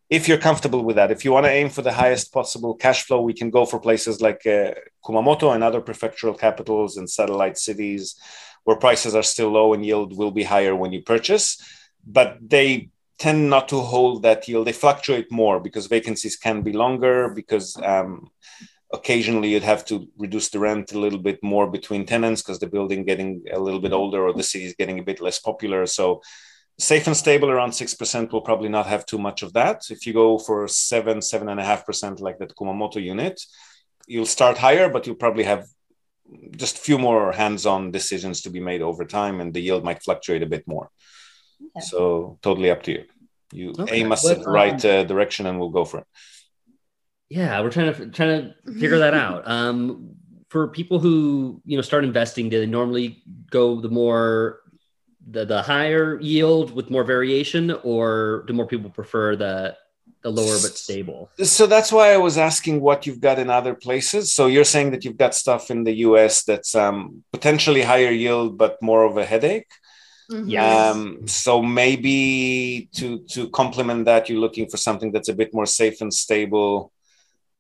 If 0.09 0.29
you're 0.29 0.39
comfortable 0.39 0.85
with 0.85 0.97
that, 0.97 1.11
if 1.11 1.25
you 1.25 1.33
want 1.33 1.47
to 1.47 1.53
aim 1.53 1.69
for 1.69 1.83
the 1.83 1.93
highest 1.93 2.33
possible 2.33 2.75
cash 2.75 3.05
flow, 3.05 3.23
we 3.23 3.35
can 3.35 3.51
go 3.51 3.67
for 3.67 3.81
places 3.81 4.21
like 4.21 4.47
uh, 4.47 4.75
Kumamoto 5.05 5.55
and 5.55 5.65
other 5.65 5.81
prefectural 5.81 6.39
capitals 6.39 6.97
and 6.97 7.11
satellite 7.11 7.59
cities 7.59 8.15
where 8.65 8.77
prices 8.77 9.15
are 9.15 9.23
still 9.23 9.51
low 9.51 9.73
and 9.73 9.85
yield 9.85 10.17
will 10.17 10.31
be 10.31 10.45
higher 10.45 10.77
when 10.77 10.93
you 10.93 11.03
purchase. 11.03 11.61
But 12.07 12.39
they 12.41 12.91
tend 13.19 13.51
not 13.51 13.69
to 13.69 13.81
hold 13.81 14.23
that 14.23 14.49
yield. 14.49 14.67
They 14.67 14.73
fluctuate 14.73 15.31
more 15.31 15.61
because 15.61 15.87
vacancies 15.87 16.37
can 16.37 16.63
be 16.63 16.73
longer 16.73 17.29
because 17.35 17.77
um, 17.83 18.31
occasionally 18.93 19.51
you'd 19.51 19.63
have 19.63 19.85
to 19.85 20.09
reduce 20.19 20.49
the 20.49 20.59
rent 20.59 20.93
a 20.93 20.99
little 20.99 21.19
bit 21.19 21.43
more 21.43 21.71
between 21.71 22.05
tenants 22.05 22.43
because 22.43 22.59
the 22.59 22.67
building 22.67 23.05
getting 23.05 23.43
a 23.53 23.59
little 23.59 23.81
bit 23.81 23.93
older 23.93 24.27
or 24.27 24.33
the 24.33 24.43
city 24.43 24.65
is 24.65 24.75
getting 24.75 24.99
a 24.99 25.03
bit 25.03 25.21
less 25.21 25.39
popular. 25.39 25.87
So 25.87 26.23
safe 26.79 27.07
and 27.07 27.17
stable 27.17 27.51
around 27.51 27.71
6% 27.71 28.33
will 28.33 28.41
probably 28.41 28.69
not 28.69 28.87
have 28.87 29.07
too 29.07 29.19
much 29.19 29.43
of 29.43 29.53
that. 29.53 29.83
If 29.91 30.07
you 30.07 30.13
go 30.13 30.39
for 30.39 30.67
seven, 30.67 31.23
seven 31.23 31.49
and 31.49 31.61
a 31.61 31.65
half 31.65 31.87
percent 31.87 32.21
like 32.21 32.39
that 32.39 32.57
Kumamoto 32.57 33.03
unit, 33.03 33.41
you'll 34.09 34.27
start 34.27 34.59
higher, 34.59 34.89
but 34.89 35.07
you'll 35.07 35.17
probably 35.17 35.45
have 35.45 35.67
just 36.57 36.79
a 36.79 36.81
few 36.81 36.99
more 36.99 37.33
hands-on 37.33 37.91
decisions 37.91 38.43
to 38.43 38.51
be 38.51 38.61
made 38.61 38.83
over 38.83 39.05
time 39.05 39.41
and 39.41 39.55
the 39.55 39.61
yield 39.61 39.85
might 39.85 40.03
fluctuate 40.03 40.43
a 40.43 40.47
bit 40.47 40.67
more. 40.67 40.91
Okay. 41.77 41.87
So 41.87 42.39
totally 42.43 42.71
up 42.71 42.83
to 42.85 42.93
you. 42.93 43.05
You 43.53 43.75
okay. 43.79 44.01
aim 44.01 44.13
us 44.13 44.29
at 44.29 44.43
the 44.43 44.51
right 44.51 44.85
um, 44.85 44.91
uh, 44.91 45.05
direction 45.05 45.47
and 45.47 45.59
we'll 45.59 45.71
go 45.71 45.85
for 45.85 45.99
it. 45.99 46.07
Yeah, 47.31 47.61
we're 47.61 47.71
trying 47.71 47.95
to 47.95 48.07
trying 48.09 48.43
to 48.43 48.73
figure 48.73 48.99
that 48.99 49.15
out. 49.25 49.49
Um, 49.49 50.17
for 50.49 50.67
people 50.67 50.99
who 50.99 51.63
you 51.65 51.77
know 51.77 51.83
start 51.83 52.05
investing, 52.05 52.49
do 52.49 52.59
they 52.59 52.67
normally 52.67 53.23
go 53.51 53.81
the 53.81 53.89
more 53.89 54.61
the 55.31 55.47
the 55.47 55.63
higher 55.63 56.21
yield 56.21 56.75
with 56.75 56.91
more 56.91 57.05
variation, 57.05 57.71
or 57.85 58.45
do 58.49 58.53
more 58.53 58.67
people 58.67 58.91
prefer 58.91 59.37
the 59.37 59.77
the 60.23 60.31
lower 60.31 60.59
but 60.61 60.77
stable? 60.77 61.31
So 61.43 61.69
that's 61.69 61.93
why 61.93 62.13
I 62.13 62.17
was 62.17 62.37
asking 62.37 62.81
what 62.81 63.07
you've 63.07 63.21
got 63.21 63.39
in 63.39 63.49
other 63.49 63.75
places. 63.75 64.35
So 64.35 64.49
you're 64.49 64.65
saying 64.65 64.91
that 64.91 65.05
you've 65.05 65.17
got 65.17 65.35
stuff 65.37 65.71
in 65.71 65.85
the 65.85 65.95
US 66.09 66.43
that's 66.43 66.75
um, 66.75 67.23
potentially 67.33 67.83
higher 67.83 68.11
yield 68.11 68.59
but 68.59 68.83
more 68.83 69.05
of 69.05 69.17
a 69.17 69.25
headache. 69.25 69.71
Mm-hmm. 70.33 70.49
Yes. 70.49 70.95
Um, 70.97 71.29
so 71.29 71.63
maybe 71.63 72.89
to 72.97 73.21
to 73.31 73.49
complement 73.51 74.07
that, 74.07 74.29
you're 74.29 74.41
looking 74.41 74.69
for 74.69 74.77
something 74.77 75.13
that's 75.13 75.29
a 75.29 75.35
bit 75.35 75.55
more 75.55 75.67
safe 75.67 76.01
and 76.01 76.13
stable 76.13 76.93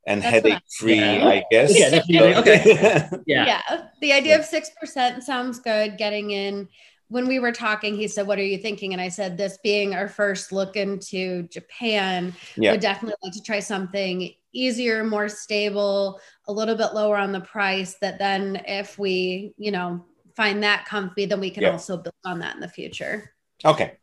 and 0.06 0.22
headache 0.22 0.62
free, 0.78 0.96
yeah. 0.96 1.26
I 1.26 1.44
guess. 1.50 2.06
Yeah, 2.08 2.38
okay. 2.38 3.08
yeah. 3.26 3.46
yeah. 3.46 3.84
The 4.00 4.12
idea 4.12 4.38
of 4.38 4.44
6% 4.44 5.22
sounds 5.22 5.60
good. 5.60 5.98
Getting 5.98 6.30
in 6.30 6.68
when 7.10 7.26
we 7.26 7.40
were 7.40 7.52
talking, 7.52 7.96
he 7.96 8.08
said, 8.08 8.26
What 8.26 8.38
are 8.38 8.44
you 8.44 8.56
thinking? 8.56 8.92
And 8.92 9.02
I 9.02 9.08
said, 9.08 9.36
This 9.36 9.58
being 9.62 9.94
our 9.94 10.08
first 10.08 10.52
look 10.52 10.76
into 10.76 11.42
Japan, 11.48 12.32
yeah. 12.56 12.70
would 12.70 12.80
definitely 12.80 13.16
like 13.22 13.34
to 13.34 13.42
try 13.42 13.60
something 13.60 14.32
easier, 14.52 15.04
more 15.04 15.28
stable, 15.28 16.20
a 16.48 16.52
little 16.52 16.76
bit 16.76 16.94
lower 16.94 17.16
on 17.16 17.32
the 17.32 17.40
price. 17.40 17.96
That 18.00 18.18
then, 18.18 18.62
if 18.66 18.98
we, 18.98 19.52
you 19.58 19.72
know, 19.72 20.04
find 20.36 20.62
that 20.62 20.86
comfy, 20.86 21.26
then 21.26 21.40
we 21.40 21.50
can 21.50 21.64
yeah. 21.64 21.72
also 21.72 21.96
build 21.96 22.14
on 22.24 22.38
that 22.38 22.54
in 22.54 22.60
the 22.60 22.68
future. 22.68 23.34
Okay. 23.64 23.98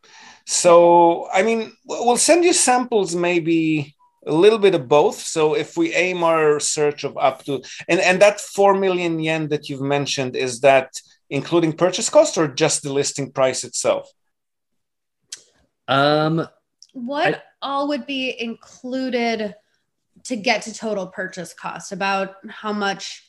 So, 0.45 1.29
I 1.33 1.43
mean, 1.43 1.73
we'll 1.85 2.17
send 2.17 2.43
you 2.45 2.53
samples 2.53 3.15
maybe 3.15 3.95
a 4.27 4.33
little 4.33 4.59
bit 4.59 4.75
of 4.75 4.87
both. 4.87 5.19
So 5.19 5.55
if 5.55 5.77
we 5.77 5.93
aim 5.93 6.23
our 6.23 6.59
search 6.59 7.03
of 7.03 7.17
up 7.17 7.43
to 7.45 7.61
and 7.87 7.99
and 7.99 8.21
that 8.21 8.41
4 8.41 8.73
million 8.73 9.19
yen 9.19 9.47
that 9.49 9.69
you've 9.69 9.81
mentioned 9.81 10.35
is 10.35 10.61
that 10.61 10.93
including 11.29 11.73
purchase 11.73 12.09
cost 12.09 12.37
or 12.37 12.47
just 12.47 12.83
the 12.83 12.93
listing 12.93 13.31
price 13.31 13.63
itself? 13.63 14.09
Um, 15.87 16.47
what 16.93 17.35
I, 17.35 17.41
all 17.61 17.87
would 17.89 18.05
be 18.05 18.35
included 18.39 19.55
to 20.25 20.35
get 20.35 20.63
to 20.63 20.73
total 20.73 21.07
purchase 21.07 21.53
cost? 21.53 21.91
About 21.91 22.35
how 22.49 22.73
much? 22.73 23.23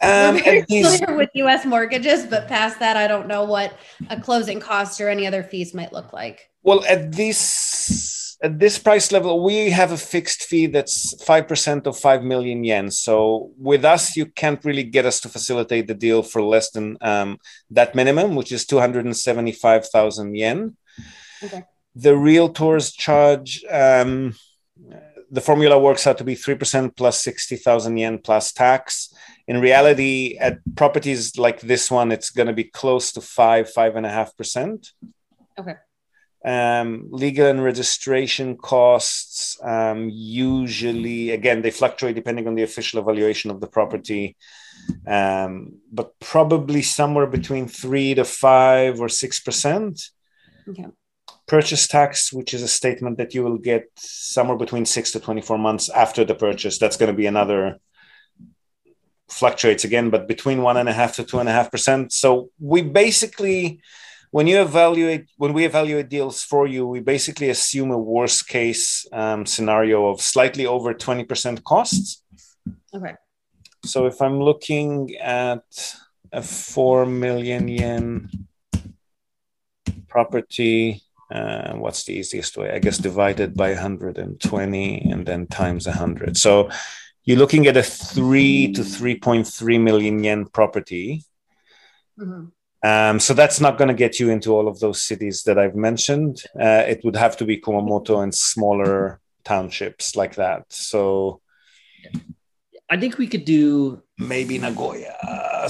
Um, 0.00 0.34
We're 0.34 0.42
very 0.42 0.64
these, 0.68 0.98
familiar 0.98 1.16
with 1.16 1.30
U.S. 1.34 1.64
mortgages, 1.64 2.26
but 2.26 2.48
past 2.48 2.80
that, 2.80 2.96
I 2.96 3.06
don't 3.06 3.28
know 3.28 3.44
what 3.44 3.78
a 4.10 4.20
closing 4.20 4.58
cost 4.58 5.00
or 5.00 5.08
any 5.08 5.26
other 5.26 5.44
fees 5.44 5.74
might 5.74 5.92
look 5.92 6.12
like. 6.12 6.50
Well, 6.64 6.84
at 6.86 7.12
this 7.12 8.11
at 8.42 8.58
this 8.58 8.76
price 8.76 9.12
level, 9.12 9.42
we 9.44 9.70
have 9.70 9.92
a 9.92 9.96
fixed 9.96 10.42
fee 10.42 10.66
that's 10.66 11.14
5% 11.24 11.86
of 11.86 11.96
5 11.96 12.24
million 12.24 12.64
yen. 12.64 12.90
So 12.90 13.52
with 13.56 13.84
us, 13.84 14.16
you 14.16 14.26
can't 14.26 14.62
really 14.64 14.82
get 14.82 15.06
us 15.06 15.20
to 15.20 15.28
facilitate 15.28 15.86
the 15.86 15.94
deal 15.94 16.24
for 16.24 16.42
less 16.42 16.70
than 16.72 16.98
um, 17.00 17.38
that 17.70 17.94
minimum, 17.94 18.34
which 18.34 18.50
is 18.50 18.66
275,000 18.66 20.34
yen. 20.34 20.76
Okay. 21.42 21.62
The 21.94 22.10
realtors 22.10 22.92
charge, 22.92 23.64
um, 23.70 24.34
the 25.30 25.40
formula 25.40 25.78
works 25.78 26.06
out 26.08 26.18
to 26.18 26.24
be 26.24 26.34
3% 26.34 26.96
plus 26.96 27.22
60,000 27.22 27.96
yen 27.96 28.18
plus 28.18 28.52
tax. 28.52 29.14
In 29.46 29.60
reality, 29.60 30.36
at 30.40 30.58
properties 30.74 31.38
like 31.38 31.60
this 31.60 31.92
one, 31.92 32.10
it's 32.10 32.30
going 32.30 32.48
to 32.48 32.52
be 32.52 32.64
close 32.64 33.12
to 33.12 33.20
five, 33.20 33.70
five 33.70 33.94
and 33.94 34.04
a 34.04 34.10
half 34.10 34.36
percent. 34.36 34.90
Okay 35.56 35.74
um, 36.44 37.06
legal 37.10 37.46
and 37.46 37.62
registration 37.62 38.56
costs 38.56 39.58
um, 39.62 40.10
usually 40.12 41.30
again 41.30 41.62
they 41.62 41.70
fluctuate 41.70 42.16
depending 42.16 42.48
on 42.48 42.56
the 42.56 42.64
official 42.64 43.00
evaluation 43.00 43.50
of 43.50 43.60
the 43.60 43.68
property. 43.68 44.36
Um, 45.06 45.74
but 45.92 46.18
probably 46.18 46.82
somewhere 46.82 47.28
between 47.28 47.68
three 47.68 48.14
to 48.14 48.24
five 48.24 49.00
or 49.00 49.08
six 49.08 49.38
percent. 49.38 50.10
Okay. 50.68 50.86
purchase 51.46 51.88
tax 51.88 52.32
which 52.32 52.54
is 52.54 52.62
a 52.62 52.68
statement 52.68 53.18
that 53.18 53.34
you 53.34 53.42
will 53.42 53.58
get 53.58 53.90
somewhere 53.96 54.56
between 54.56 54.84
six 54.86 55.10
to 55.10 55.18
24 55.18 55.58
months 55.58 55.88
after 55.88 56.24
the 56.24 56.34
purchase. 56.34 56.78
That's 56.78 56.96
going 56.96 57.10
to 57.12 57.16
be 57.16 57.26
another 57.26 57.78
fluctuates 59.28 59.84
again 59.84 60.10
but 60.10 60.28
between 60.28 60.62
one 60.62 60.76
and 60.76 60.88
a 60.88 60.92
half 60.92 61.16
to 61.16 61.24
two 61.24 61.38
and 61.38 61.48
a 61.48 61.52
half 61.52 61.70
percent. 61.70 62.12
So 62.12 62.50
we 62.60 62.82
basically 62.82 63.80
when 64.32 64.46
you 64.46 64.60
evaluate 64.60 65.28
when 65.36 65.52
we 65.52 65.64
evaluate 65.64 66.08
deals 66.08 66.42
for 66.42 66.66
you 66.66 66.86
we 66.86 67.00
basically 67.00 67.50
assume 67.50 67.90
a 67.92 67.98
worst 67.98 68.48
case 68.48 69.06
um, 69.12 69.46
scenario 69.46 70.08
of 70.08 70.20
slightly 70.20 70.66
over 70.66 70.92
20% 70.92 71.62
costs. 71.62 72.24
Okay. 72.92 73.14
So 73.84 74.06
if 74.06 74.20
i'm 74.20 74.40
looking 74.40 75.14
at 75.16 75.64
a 76.32 76.42
4 76.42 77.06
million 77.06 77.68
yen 77.68 78.30
property 80.08 81.02
uh, 81.30 81.72
what's 81.72 82.04
the 82.04 82.12
easiest 82.12 82.58
way? 82.58 82.70
I 82.70 82.78
guess 82.78 82.98
divided 82.98 83.54
by 83.54 83.70
120 83.70 85.10
and 85.10 85.24
then 85.24 85.46
times 85.46 85.86
100 85.86 86.36
so 86.36 86.70
you're 87.24 87.38
looking 87.38 87.66
at 87.66 87.76
a 87.76 87.82
3 87.82 88.72
to 88.72 88.80
3.3 88.82 89.80
million 89.80 90.24
yen 90.24 90.46
property. 90.46 91.22
Mm-hmm 92.18 92.46
um, 92.82 93.20
so 93.20 93.34
that's 93.34 93.60
not 93.60 93.78
going 93.78 93.88
to 93.88 93.94
get 93.94 94.18
you 94.18 94.30
into 94.30 94.52
all 94.52 94.68
of 94.68 94.80
those 94.80 95.02
cities 95.02 95.42
that 95.44 95.58
I've 95.58 95.76
mentioned. 95.76 96.42
Uh, 96.58 96.84
it 96.86 97.00
would 97.04 97.16
have 97.16 97.36
to 97.38 97.44
be 97.44 97.60
Kumamoto 97.60 98.22
and 98.22 98.34
smaller 98.34 99.20
townships 99.44 100.16
like 100.16 100.36
that. 100.36 100.64
So 100.70 101.40
I 102.90 102.96
think 102.98 103.18
we 103.18 103.26
could 103.26 103.44
do 103.44 104.02
maybe 104.18 104.58
Nagoya, 104.58 105.16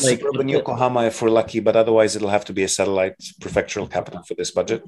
like, 0.03 0.19
suburban 0.19 0.49
Yokohama 0.49 1.05
if 1.05 1.23
we're 1.23 1.31
lucky, 1.31 1.61
but 1.61 1.77
otherwise 1.77 2.17
it'll 2.17 2.29
have 2.29 2.45
to 2.47 2.53
be 2.53 2.65
a 2.65 2.69
satellite 2.69 3.17
prefectural 3.41 3.91
capital 3.91 4.23
for 4.23 4.35
this 4.35 4.51
budget. 4.51 4.83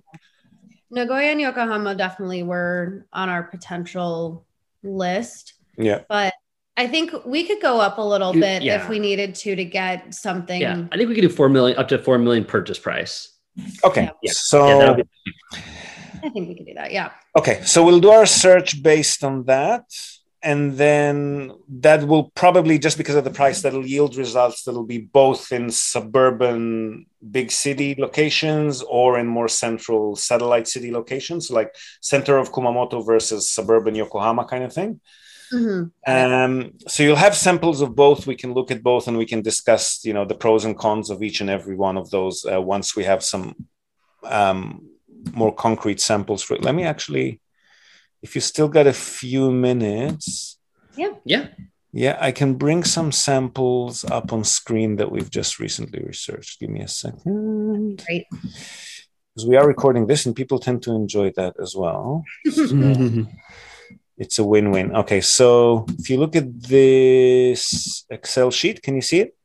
Nagoya 0.91 1.31
and 1.31 1.41
Yokohama 1.41 1.95
definitely 1.95 2.43
were 2.43 3.07
on 3.13 3.29
our 3.29 3.43
potential 3.43 4.47
list. 4.83 5.55
Yeah. 5.77 6.01
But 6.09 6.35
I 6.77 6.89
think 6.89 7.13
we 7.25 7.45
could 7.45 7.63
go 7.63 7.81
up 7.81 7.99
a 7.99 8.03
little 8.03 8.33
bit 8.33 8.63
yeah. 8.63 8.83
if 8.83 8.89
we 8.89 8.99
needed 8.99 9.35
to 9.37 9.55
to 9.55 9.65
get 9.65 10.13
something. 10.13 10.61
Yeah, 10.61 10.85
I 10.91 10.97
think 10.97 11.09
we 11.09 11.15
could 11.15 11.23
do 11.23 11.29
four 11.29 11.49
million 11.49 11.79
up 11.79 11.89
to 11.89 11.99
four 11.99 12.19
million 12.19 12.45
purchase 12.45 12.79
price. 12.79 13.31
Okay, 13.85 14.11
yeah. 14.23 14.33
so 14.35 14.67
yeah, 14.67 14.95
be- 14.95 15.05
I 16.25 16.29
think 16.31 16.49
we 16.49 16.57
could 16.57 16.67
do 16.67 16.75
that. 16.75 16.93
Yeah. 16.93 17.11
Okay, 17.39 17.63
so 17.65 17.85
we'll 17.85 18.01
do 18.01 18.11
our 18.11 18.27
search 18.27 18.83
based 18.83 19.23
on 19.23 19.45
that, 19.45 19.85
and 20.43 20.77
then 20.77 21.53
that 21.69 22.09
will 22.09 22.33
probably 22.35 22.81
just 22.81 22.99
because 22.99 23.15
of 23.15 23.23
the 23.23 23.31
price 23.31 23.63
that'll 23.63 23.87
yield 23.87 24.17
results 24.17 24.65
that'll 24.65 24.85
be 24.85 24.99
both 24.99 25.53
in 25.53 25.71
suburban 25.71 27.07
big 27.31 27.53
city 27.53 27.95
locations 27.97 28.83
or 28.83 29.17
in 29.19 29.29
more 29.29 29.49
central 29.49 30.17
satellite 30.17 30.67
city 30.67 30.91
locations, 30.91 31.53
like 31.53 31.73
center 32.01 32.37
of 32.37 32.51
Kumamoto 32.51 33.07
versus 33.07 33.49
suburban 33.49 33.95
Yokohama 33.95 34.45
kind 34.45 34.65
of 34.65 34.73
thing. 34.73 35.01
Mm-hmm. 35.53 36.13
Um, 36.13 36.73
so 36.87 37.03
you'll 37.03 37.17
have 37.17 37.37
samples 37.37 37.81
of 37.81 37.95
both. 37.95 38.27
We 38.27 38.37
can 38.37 38.55
look 38.55 38.71
at 38.71 38.83
both, 38.83 39.09
and 39.09 39.19
we 39.19 39.27
can 39.27 39.43
discuss, 39.43 40.05
you 40.05 40.13
know, 40.13 40.25
the 40.25 40.35
pros 40.35 40.65
and 40.65 40.77
cons 40.77 41.11
of 41.11 41.23
each 41.23 41.41
and 41.41 41.51
every 41.51 41.77
one 41.77 41.97
of 41.97 42.11
those 42.11 42.45
uh, 42.45 42.61
once 42.61 42.97
we 42.97 43.05
have 43.05 43.23
some 43.23 43.55
um, 44.25 44.89
more 45.33 45.55
concrete 45.55 46.01
samples 46.01 46.43
for 46.43 46.55
it. 46.55 46.63
Let 46.63 46.75
me 46.75 46.85
actually, 46.85 47.41
if 48.23 48.35
you 48.35 48.41
still 48.41 48.69
got 48.69 48.87
a 48.87 48.93
few 48.93 49.51
minutes, 49.51 50.59
yeah, 50.97 51.13
yeah, 51.25 51.49
yeah, 51.93 52.19
I 52.21 52.33
can 52.33 52.55
bring 52.55 52.83
some 52.83 53.13
samples 53.13 54.05
up 54.05 54.33
on 54.33 54.43
screen 54.43 54.97
that 54.97 55.13
we've 55.13 55.31
just 55.31 55.61
recently 55.61 56.03
researched. 56.03 56.59
Give 56.59 56.71
me 56.71 56.81
a 56.81 56.89
second. 56.89 58.03
Great. 58.05 58.27
Because 58.31 59.49
we 59.49 59.57
are 59.57 59.67
recording 59.67 60.07
this, 60.07 60.27
and 60.27 60.35
people 60.35 60.59
tend 60.59 60.83
to 60.83 60.93
enjoy 60.93 61.31
that 61.37 61.55
as 61.61 61.77
well. 61.77 62.25
it's 64.17 64.39
a 64.39 64.45
win-win. 64.45 64.95
Okay, 64.97 65.21
so 65.21 65.87
if 65.99 66.09
you 66.09 66.19
look 66.19 66.37
at 66.37 66.63
this 66.63 68.05
Excel 68.09 68.51
sheet, 68.51 68.83
can 68.83 68.95
you 68.95 69.03
see 69.03 69.21
it? 69.21 69.37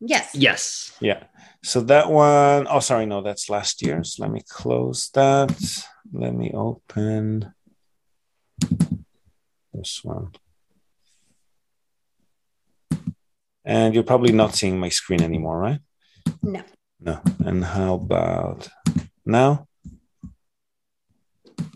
Yes. 0.00 0.34
Yes. 0.34 0.96
Yeah. 1.00 1.24
So 1.62 1.80
that 1.82 2.10
one, 2.10 2.66
oh, 2.70 2.80
sorry, 2.80 3.06
no, 3.06 3.22
that's 3.22 3.50
last 3.50 3.82
year. 3.82 4.02
So 4.04 4.22
let 4.22 4.32
me 4.32 4.42
close 4.48 5.10
that. 5.14 5.50
Let 6.12 6.34
me 6.34 6.52
open 6.54 7.52
this 9.72 10.00
one. 10.02 10.32
And 13.64 13.94
you're 13.94 14.04
probably 14.04 14.32
not 14.32 14.54
seeing 14.54 14.80
my 14.80 14.88
screen 14.88 15.22
anymore, 15.22 15.58
right? 15.58 15.80
No. 16.42 16.62
No. 17.00 17.20
And 17.44 17.64
how 17.64 17.94
about 17.94 18.68
now? 19.26 19.67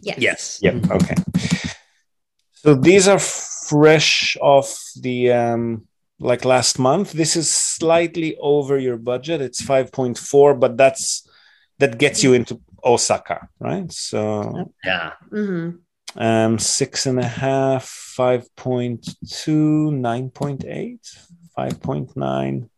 Yes. 0.02 0.18
Yes. 0.18 0.58
Yep. 0.62 0.90
Okay. 0.90 1.14
So 2.54 2.74
these 2.74 3.08
are 3.08 3.18
fresh 3.18 4.36
off 4.40 4.78
the 5.00 5.32
um, 5.32 5.86
like 6.18 6.44
last 6.44 6.78
month. 6.78 7.12
This 7.12 7.36
is 7.36 7.52
slightly 7.52 8.36
over 8.38 8.78
your 8.78 8.96
budget. 8.96 9.40
It's 9.40 9.62
5.4, 9.62 10.58
but 10.60 10.76
that's 10.76 11.28
that 11.78 11.98
gets 11.98 12.22
you 12.22 12.34
into 12.34 12.60
Osaka, 12.84 13.48
right? 13.58 13.90
So 13.90 14.70
Yeah. 14.84 15.12
Mm-hmm. 15.32 15.78
um 16.22 16.58
six 16.58 17.06
and 17.06 17.18
a 17.18 17.26
half, 17.26 17.86
5.2, 18.16 19.00
9.8, 19.90 20.98
5.9, 21.58 22.68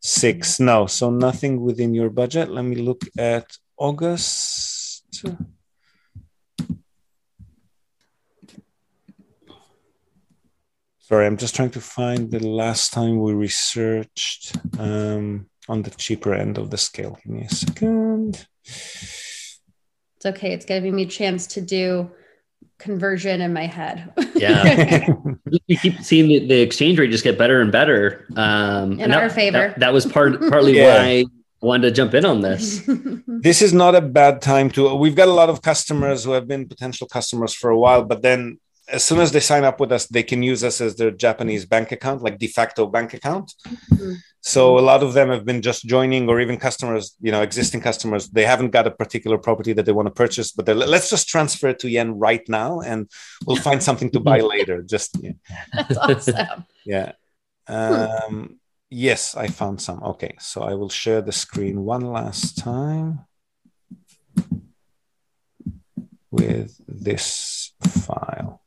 six. 0.00 0.60
No, 0.60 0.86
so 0.86 1.10
nothing 1.10 1.60
within 1.60 1.94
your 1.94 2.10
budget. 2.10 2.48
Let 2.50 2.64
me 2.64 2.76
look 2.76 3.02
at 3.18 3.46
August. 3.76 5.24
Sorry, 11.10 11.26
I'm 11.26 11.36
just 11.36 11.56
trying 11.56 11.70
to 11.70 11.80
find 11.80 12.30
the 12.30 12.38
last 12.38 12.92
time 12.92 13.18
we 13.20 13.32
researched 13.32 14.56
um, 14.78 15.46
on 15.68 15.82
the 15.82 15.90
cheaper 15.90 16.32
end 16.32 16.56
of 16.56 16.70
the 16.70 16.78
scale. 16.78 17.18
Give 17.24 17.32
me 17.32 17.42
a 17.42 17.48
second. 17.48 18.46
It's 18.64 19.58
okay. 20.24 20.52
It's 20.52 20.64
giving 20.64 20.94
me 20.94 21.02
a 21.02 21.06
chance 21.06 21.48
to 21.48 21.60
do 21.60 22.12
conversion 22.78 23.40
in 23.40 23.52
my 23.52 23.66
head. 23.66 24.12
Yeah. 24.36 25.08
we 25.68 25.76
keep 25.76 26.00
seeing 26.00 26.28
the, 26.28 26.46
the 26.46 26.60
exchange 26.60 26.96
rate 27.00 27.10
just 27.10 27.24
get 27.24 27.36
better 27.36 27.60
and 27.60 27.72
better. 27.72 28.24
Um, 28.36 28.92
In 28.92 29.00
and 29.00 29.12
our 29.12 29.26
that, 29.26 29.34
favor. 29.34 29.58
That, 29.70 29.80
that 29.80 29.92
was 29.92 30.06
part 30.06 30.38
partly 30.48 30.76
Yeah. 30.76 31.02
why 31.02 31.08
I 31.08 31.24
wanted 31.60 31.88
to 31.88 31.90
jump 31.90 32.14
in 32.14 32.24
on 32.24 32.40
this. 32.40 32.88
this 33.26 33.62
is 33.62 33.72
not 33.72 33.96
a 33.96 34.00
bad 34.00 34.40
time 34.42 34.70
to 34.70 34.94
we've 34.94 35.16
got 35.16 35.26
a 35.26 35.32
lot 35.32 35.50
of 35.50 35.60
customers 35.60 36.22
who 36.22 36.30
have 36.30 36.46
been 36.46 36.68
potential 36.68 37.08
customers 37.08 37.52
for 37.52 37.70
a 37.70 37.76
while 37.76 38.04
but 38.04 38.22
then 38.22 38.60
as 38.92 39.04
soon 39.04 39.20
as 39.20 39.30
they 39.32 39.40
sign 39.40 39.64
up 39.64 39.78
with 39.80 39.92
us 39.92 40.06
they 40.06 40.22
can 40.22 40.42
use 40.42 40.62
us 40.64 40.80
as 40.80 40.96
their 40.96 41.10
japanese 41.10 41.64
bank 41.66 41.92
account 41.92 42.22
like 42.22 42.38
de 42.38 42.46
facto 42.46 42.86
bank 42.86 43.14
account 43.14 43.54
Mhm. 43.92 44.16
so 44.40 44.78
a 44.78 44.84
lot 44.90 45.02
of 45.06 45.12
them 45.12 45.28
have 45.34 45.44
been 45.50 45.62
just 45.62 45.84
joining 45.94 46.28
or 46.30 46.40
even 46.40 46.56
customers 46.68 47.04
you 47.20 47.32
know 47.34 47.42
existing 47.42 47.80
customers 47.88 48.22
they 48.36 48.44
haven't 48.52 48.70
got 48.70 48.86
a 48.86 48.90
particular 49.02 49.38
property 49.38 49.72
that 49.74 49.84
they 49.86 49.92
want 49.98 50.06
to 50.10 50.14
purchase 50.24 50.48
but 50.52 50.64
they're, 50.66 50.74
let's 50.94 51.10
just 51.14 51.28
transfer 51.28 51.68
it 51.68 51.78
to 51.80 51.88
yen 51.96 52.10
right 52.28 52.44
now 52.48 52.80
and 52.80 53.00
we'll 53.46 53.56
find 53.68 53.80
something 53.82 54.10
to 54.10 54.20
buy 54.20 54.40
later 54.40 54.76
just 54.82 55.10
yeah, 55.22 55.32
That's 55.72 55.96
awesome. 55.96 56.64
yeah. 56.94 57.12
um 57.68 58.58
yes 58.90 59.36
i 59.36 59.46
found 59.46 59.80
some 59.80 60.02
okay 60.12 60.34
so 60.40 60.62
i 60.62 60.74
will 60.74 60.88
share 61.02 61.20
the 61.22 61.32
screen 61.44 61.76
one 61.94 62.04
last 62.18 62.58
time 62.58 63.20
with 66.30 66.80
this 66.86 67.72
file. 68.06 68.59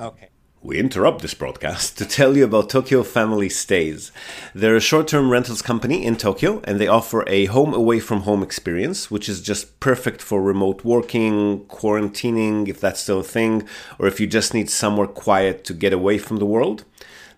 Okay. 0.00 0.28
We 0.62 0.78
interrupt 0.78 1.22
this 1.22 1.34
broadcast 1.34 1.98
to 1.98 2.04
tell 2.04 2.36
you 2.36 2.44
about 2.44 2.70
Tokyo 2.70 3.02
Family 3.02 3.48
Stays. 3.48 4.12
They're 4.54 4.76
a 4.76 4.80
short 4.80 5.08
term 5.08 5.28
rentals 5.28 5.60
company 5.60 6.04
in 6.04 6.14
Tokyo 6.14 6.60
and 6.64 6.78
they 6.78 6.86
offer 6.86 7.24
a 7.26 7.46
home 7.46 7.74
away 7.74 7.98
from 7.98 8.20
home 8.20 8.44
experience, 8.44 9.10
which 9.10 9.28
is 9.28 9.42
just 9.42 9.80
perfect 9.80 10.22
for 10.22 10.40
remote 10.40 10.84
working, 10.84 11.64
quarantining, 11.66 12.68
if 12.68 12.80
that's 12.80 13.00
still 13.00 13.20
a 13.20 13.24
thing, 13.24 13.66
or 13.98 14.06
if 14.06 14.20
you 14.20 14.28
just 14.28 14.54
need 14.54 14.70
somewhere 14.70 15.08
quiet 15.08 15.64
to 15.64 15.74
get 15.74 15.92
away 15.92 16.16
from 16.18 16.36
the 16.36 16.46
world. 16.46 16.84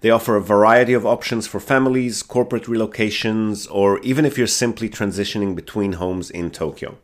They 0.02 0.10
offer 0.10 0.36
a 0.36 0.42
variety 0.42 0.92
of 0.92 1.06
options 1.06 1.46
for 1.46 1.60
families, 1.60 2.22
corporate 2.22 2.64
relocations, 2.64 3.66
or 3.70 4.00
even 4.00 4.26
if 4.26 4.36
you're 4.36 4.46
simply 4.46 4.90
transitioning 4.90 5.54
between 5.54 5.94
homes 5.94 6.30
in 6.30 6.50
Tokyo. 6.50 6.98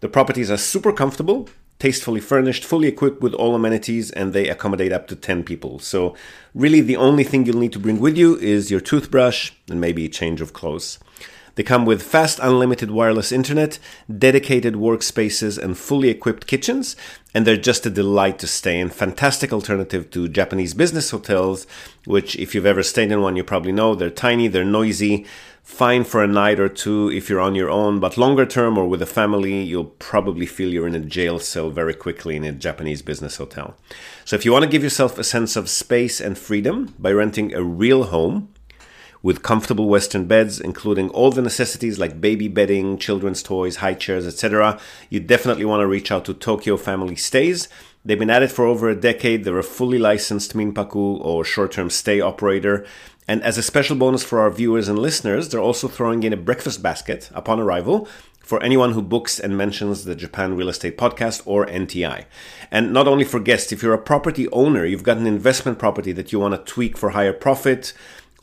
The 0.00 0.08
properties 0.08 0.50
are 0.50 0.56
super 0.56 0.92
comfortable, 0.92 1.48
tastefully 1.78 2.20
furnished, 2.20 2.64
fully 2.64 2.88
equipped 2.88 3.20
with 3.20 3.34
all 3.34 3.54
amenities, 3.54 4.10
and 4.10 4.32
they 4.32 4.48
accommodate 4.48 4.92
up 4.92 5.06
to 5.08 5.16
10 5.16 5.44
people. 5.44 5.78
So, 5.78 6.16
really, 6.54 6.80
the 6.80 6.96
only 6.96 7.24
thing 7.24 7.44
you'll 7.44 7.58
need 7.58 7.72
to 7.72 7.78
bring 7.78 8.00
with 8.00 8.16
you 8.16 8.36
is 8.36 8.70
your 8.70 8.80
toothbrush 8.80 9.52
and 9.68 9.80
maybe 9.80 10.04
a 10.06 10.08
change 10.08 10.40
of 10.40 10.52
clothes. 10.52 10.98
They 11.56 11.62
come 11.62 11.86
with 11.86 12.02
fast, 12.02 12.38
unlimited 12.42 12.90
wireless 12.90 13.32
internet, 13.32 13.78
dedicated 14.14 14.74
workspaces, 14.74 15.56
and 15.56 15.76
fully 15.76 16.10
equipped 16.10 16.46
kitchens, 16.46 16.96
and 17.34 17.46
they're 17.46 17.56
just 17.56 17.86
a 17.86 17.90
delight 17.90 18.38
to 18.40 18.46
stay 18.46 18.78
in. 18.78 18.90
Fantastic 18.90 19.54
alternative 19.54 20.10
to 20.10 20.28
Japanese 20.28 20.74
business 20.74 21.10
hotels, 21.10 21.66
which, 22.04 22.36
if 22.36 22.54
you've 22.54 22.66
ever 22.66 22.82
stayed 22.82 23.10
in 23.10 23.22
one, 23.22 23.36
you 23.36 23.44
probably 23.44 23.72
know 23.72 23.94
they're 23.94 24.10
tiny, 24.10 24.48
they're 24.48 24.66
noisy, 24.66 25.24
fine 25.66 26.04
for 26.04 26.22
a 26.22 26.28
night 26.28 26.60
or 26.60 26.68
two 26.68 27.10
if 27.10 27.28
you're 27.28 27.40
on 27.40 27.56
your 27.56 27.68
own, 27.68 27.98
but 27.98 28.16
longer 28.16 28.46
term 28.46 28.78
or 28.78 28.86
with 28.88 29.02
a 29.02 29.06
family, 29.06 29.62
you'll 29.62 29.84
probably 29.84 30.46
feel 30.46 30.72
you're 30.72 30.86
in 30.86 30.94
a 30.94 31.00
jail 31.00 31.40
cell 31.40 31.70
very 31.70 31.92
quickly 31.92 32.36
in 32.36 32.44
a 32.44 32.52
Japanese 32.52 33.02
business 33.02 33.36
hotel. 33.36 33.76
So 34.24 34.36
if 34.36 34.44
you 34.44 34.52
want 34.52 34.62
to 34.62 34.70
give 34.70 34.84
yourself 34.84 35.18
a 35.18 35.24
sense 35.24 35.56
of 35.56 35.68
space 35.68 36.20
and 36.20 36.38
freedom 36.38 36.94
by 37.00 37.10
renting 37.10 37.52
a 37.52 37.64
real 37.64 38.04
home, 38.04 38.54
with 39.22 39.42
comfortable 39.42 39.88
Western 39.88 40.26
beds, 40.26 40.60
including 40.60 41.10
all 41.10 41.32
the 41.32 41.42
necessities 41.42 41.98
like 41.98 42.20
baby 42.20 42.46
bedding, 42.46 42.96
children's 42.96 43.42
toys, 43.42 43.76
high 43.76 43.94
chairs, 43.94 44.24
etc., 44.24 44.78
you 45.10 45.18
definitely 45.18 45.64
want 45.64 45.80
to 45.80 45.86
reach 45.86 46.12
out 46.12 46.24
to 46.24 46.32
Tokyo 46.32 46.76
Family 46.76 47.16
Stays. 47.16 47.68
They've 48.04 48.16
been 48.16 48.30
at 48.30 48.44
it 48.44 48.52
for 48.52 48.64
over 48.66 48.88
a 48.88 48.94
decade. 48.94 49.42
They're 49.42 49.58
a 49.58 49.64
fully 49.64 49.98
licensed 49.98 50.54
Minpaku 50.54 50.94
or 51.20 51.44
short 51.44 51.72
term 51.72 51.90
stay 51.90 52.20
operator. 52.20 52.86
And 53.28 53.42
as 53.42 53.58
a 53.58 53.62
special 53.62 53.96
bonus 53.96 54.22
for 54.22 54.40
our 54.40 54.50
viewers 54.50 54.88
and 54.88 54.98
listeners, 54.98 55.48
they're 55.48 55.60
also 55.60 55.88
throwing 55.88 56.22
in 56.22 56.32
a 56.32 56.36
breakfast 56.36 56.82
basket 56.82 57.30
upon 57.34 57.58
arrival 57.58 58.08
for 58.38 58.62
anyone 58.62 58.92
who 58.92 59.02
books 59.02 59.40
and 59.40 59.58
mentions 59.58 60.04
the 60.04 60.14
Japan 60.14 60.56
Real 60.56 60.68
Estate 60.68 60.96
Podcast 60.96 61.42
or 61.44 61.66
NTI. 61.66 62.26
And 62.70 62.92
not 62.92 63.08
only 63.08 63.24
for 63.24 63.40
guests, 63.40 63.72
if 63.72 63.82
you're 63.82 63.92
a 63.92 63.98
property 63.98 64.48
owner, 64.50 64.84
you've 64.84 65.02
got 65.02 65.16
an 65.16 65.26
investment 65.26 65.80
property 65.80 66.12
that 66.12 66.30
you 66.32 66.38
want 66.38 66.54
to 66.54 66.72
tweak 66.72 66.96
for 66.96 67.10
higher 67.10 67.32
profit, 67.32 67.92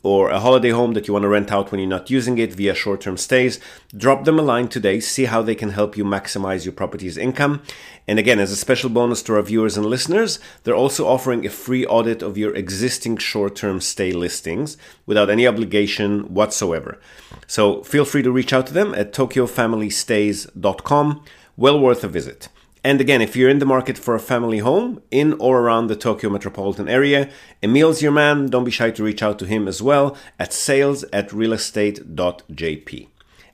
or 0.04 0.30
a 0.30 0.38
holiday 0.38 0.70
home 0.70 0.92
that 0.92 1.08
you 1.08 1.14
want 1.14 1.24
to 1.24 1.28
rent 1.28 1.50
out 1.50 1.72
when 1.72 1.80
you're 1.80 1.88
not 1.88 2.10
using 2.10 2.38
it 2.38 2.52
via 2.52 2.74
short 2.74 3.00
term 3.00 3.16
stays, 3.16 3.58
drop 3.96 4.24
them 4.24 4.38
a 4.38 4.42
line 4.42 4.68
today, 4.68 5.00
see 5.00 5.24
how 5.24 5.40
they 5.42 5.54
can 5.54 5.70
help 5.70 5.96
you 5.96 6.04
maximize 6.04 6.64
your 6.64 6.74
property's 6.74 7.16
income. 7.16 7.62
And 8.06 8.18
again, 8.18 8.38
as 8.38 8.52
a 8.52 8.56
special 8.56 8.90
bonus 8.90 9.22
to 9.22 9.34
our 9.34 9.40
viewers 9.40 9.78
and 9.78 9.86
listeners, 9.86 10.38
they're 10.62 10.76
also 10.76 11.06
offering 11.06 11.46
a 11.46 11.50
free 11.50 11.86
audit 11.86 12.20
of 12.20 12.36
your 12.36 12.54
existing 12.54 13.16
short 13.16 13.56
term 13.56 13.80
stay 13.80 14.12
listings 14.12 14.76
without 15.06 15.30
any 15.30 15.46
obligation 15.46 16.34
whatsoever. 16.34 17.00
So 17.46 17.82
feel 17.82 18.04
free 18.04 18.22
to 18.22 18.30
reach 18.30 18.52
out 18.52 18.66
to 18.66 18.74
them 18.74 18.94
at 18.94 19.14
tokyofamilystays.com. 19.14 21.24
Well 21.56 21.80
worth 21.80 22.04
a 22.04 22.08
visit. 22.08 22.50
And 22.84 23.00
again, 23.00 23.22
if 23.22 23.34
you're 23.34 23.48
in 23.48 23.60
the 23.60 23.66
market 23.66 23.96
for 23.96 24.14
a 24.14 24.20
family 24.20 24.58
home 24.58 25.00
in 25.10 25.32
or 25.40 25.60
around 25.60 25.86
the 25.86 25.96
Tokyo 25.96 26.28
metropolitan 26.28 26.86
area, 26.86 27.30
Emil's 27.62 28.02
your 28.02 28.12
man. 28.12 28.48
Don't 28.48 28.64
be 28.64 28.70
shy 28.70 28.90
to 28.90 29.02
reach 29.02 29.22
out 29.22 29.38
to 29.38 29.46
him 29.46 29.66
as 29.66 29.80
well 29.80 30.14
at 30.38 30.52
sales 30.52 31.02
at 31.04 31.30
realestate.jp. 31.30 33.08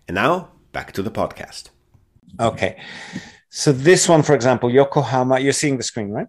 And 0.08 0.16
now, 0.16 0.48
back 0.72 0.90
to 0.94 1.02
the 1.02 1.12
podcast. 1.12 1.70
Okay. 2.40 2.82
So 3.50 3.70
this 3.70 4.08
one, 4.08 4.24
for 4.24 4.34
example, 4.34 4.68
Yokohama, 4.68 5.38
you're 5.38 5.52
seeing 5.52 5.76
the 5.76 5.84
screen, 5.84 6.10
right? 6.10 6.26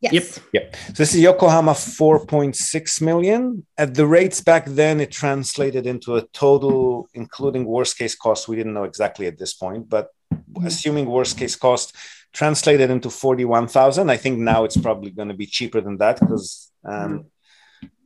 Yes. 0.00 0.12
Yep. 0.12 0.24
Yep. 0.52 0.76
So 0.88 0.92
this 0.94 1.14
is 1.14 1.20
Yokohama 1.20 1.72
4.6 1.72 3.02
million. 3.02 3.64
At 3.78 3.94
the 3.94 4.04
rates 4.04 4.40
back 4.40 4.66
then, 4.66 5.00
it 5.00 5.12
translated 5.12 5.86
into 5.86 6.16
a 6.16 6.22
total, 6.32 7.08
including 7.14 7.66
worst 7.66 7.96
case 7.96 8.16
cost. 8.16 8.48
We 8.48 8.56
didn't 8.56 8.74
know 8.74 8.82
exactly 8.82 9.28
at 9.28 9.38
this 9.38 9.54
point, 9.54 9.88
but 9.88 10.08
mm-hmm. 10.34 10.66
assuming 10.66 11.06
worst 11.06 11.38
case 11.38 11.54
cost 11.54 11.94
translated 12.32 12.90
into 12.90 13.10
41,000. 13.10 14.10
I 14.10 14.16
think 14.16 14.38
now 14.38 14.64
it's 14.64 14.76
probably 14.76 15.10
going 15.10 15.28
to 15.28 15.34
be 15.34 15.46
cheaper 15.46 15.80
than 15.80 15.98
that 15.98 16.18
because 16.20 16.70
um, 16.84 17.26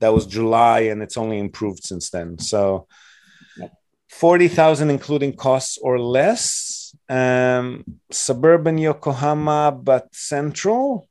that 0.00 0.12
was 0.12 0.26
July 0.26 0.80
and 0.80 1.02
it's 1.02 1.16
only 1.16 1.38
improved 1.38 1.84
since 1.84 2.10
then. 2.10 2.38
So 2.38 2.86
40,000 4.10 4.90
including 4.90 5.34
costs 5.34 5.78
or 5.78 5.98
less. 5.98 6.94
Um, 7.08 7.84
suburban 8.10 8.78
Yokohama, 8.78 9.72
but 9.72 10.14
central. 10.14 11.08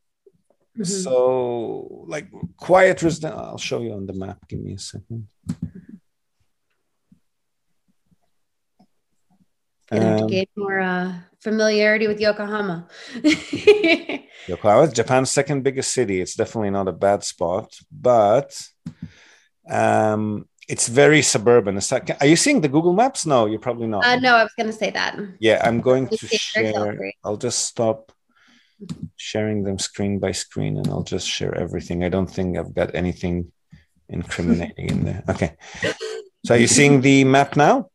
Mhm. 0.78 1.04
So, 1.04 2.06
like 2.08 2.28
quiet 2.58 3.02
resident, 3.02 3.36
I'll 3.36 3.58
show 3.58 3.82
you 3.82 3.94
on 3.94 4.06
the 4.08 4.14
map. 4.14 4.46
Give 4.50 4.60
me 4.60 4.74
a 4.74 4.80
second. 4.80 5.28
Have 9.92 10.18
to 10.18 10.24
Um, 10.24 10.28
gain 10.28 10.48
more 10.56 10.80
uh, 10.80 11.14
familiarity 11.40 12.08
with 12.08 12.20
Yokohama. 12.20 12.88
Yokohama 14.48 14.84
is 14.84 14.94
Japan's 14.94 15.32
second 15.32 15.64
biggest 15.64 15.94
city. 15.94 16.22
It's 16.22 16.36
definitely 16.36 16.72
not 16.72 16.88
a 16.88 16.92
bad 16.92 17.24
spot, 17.24 17.74
but 17.92 18.50
um, 19.70 20.48
it's 20.68 20.88
very 20.88 21.22
suburban. 21.22 21.80
Are 22.22 22.26
you 22.26 22.36
seeing 22.36 22.62
the 22.62 22.68
Google 22.68 22.94
Maps? 22.94 23.26
No, 23.26 23.46
you're 23.46 23.60
probably 23.60 23.88
not. 23.88 24.04
Uh, 24.06 24.16
no, 24.18 24.36
I 24.36 24.44
was 24.44 24.54
going 24.58 24.68
to 24.68 24.74
say 24.74 24.90
that. 24.92 25.18
Yeah, 25.40 25.62
I'm 25.64 25.82
going 25.82 26.08
to 26.08 26.28
share. 26.28 26.98
I'll 27.24 27.38
just 27.38 27.60
stop 27.66 28.12
sharing 29.16 29.64
them 29.64 29.80
screen 29.80 30.20
by 30.20 30.32
screen 30.32 30.78
and 30.78 30.88
I'll 30.88 31.04
just 31.04 31.28
share 31.28 31.56
everything. 31.56 32.04
I 32.04 32.10
don't 32.10 32.28
think 32.30 32.58
I've 32.58 32.74
got 32.74 32.94
anything 32.96 33.52
incriminating 34.10 34.90
in 34.90 35.04
there. 35.06 35.24
Okay. 35.30 35.56
So 36.46 36.54
are 36.54 36.60
you 36.60 36.68
seeing 36.68 37.02
the 37.02 37.24
map 37.24 37.56
now? 37.56 37.90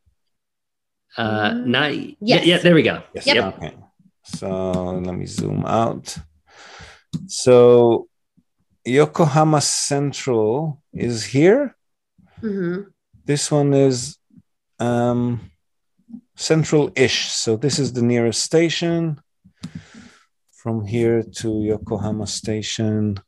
Uh, 1.17 1.55
not, 1.55 1.95
yes. 1.95 2.17
yeah, 2.21 2.43
yeah, 2.43 2.59
there 2.59 2.75
we 2.75 2.83
go. 2.83 3.03
Yes, 3.15 3.27
yep. 3.27 3.57
Okay. 3.57 3.75
So 4.25 4.81
let 5.05 5.15
me 5.15 5.27
zoom 5.27 5.65
out. 5.67 6.17
So 7.27 8.09
Yokohama 8.85 9.61
Central 9.61 10.81
is 10.93 11.25
here. 11.25 11.77
Mm-hmm. 12.43 12.83
This 13.25 13.51
one 13.51 13.75
is 13.75 14.17
um, 14.79 15.51
central-ish. 16.37 17.33
So 17.33 17.57
this 17.57 17.79
is 17.79 17.93
the 17.93 18.03
nearest 18.03 18.43
station. 18.43 19.21
From 20.53 20.85
here 20.85 21.23
to 21.23 21.63
Yokohama 21.63 22.27
Station 22.27 23.19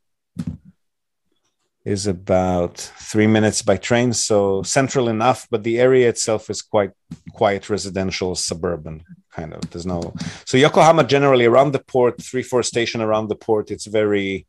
is 1.85 2.07
about 2.07 2.79
three 2.79 3.27
minutes 3.27 3.63
by 3.63 3.77
train. 3.77 4.13
So 4.13 4.63
central 4.63 5.09
enough, 5.09 5.47
but 5.51 5.63
the 5.65 5.81
area 5.81 6.09
itself 6.09 6.49
is 6.51 6.63
quite 6.63 6.93
quiet, 7.33 7.69
residential, 7.69 8.35
suburban 8.35 9.05
kind 9.33 9.53
of. 9.55 9.69
There's 9.71 9.87
no 9.87 10.15
so 10.45 10.57
Yokohama 10.57 11.05
generally 11.05 11.47
around 11.47 11.73
the 11.73 11.81
port, 11.81 12.23
three 12.23 12.43
four 12.43 12.63
station 12.63 13.01
around 13.01 13.29
the 13.29 13.37
port. 13.37 13.71
It's 13.71 13.87
very 13.87 14.47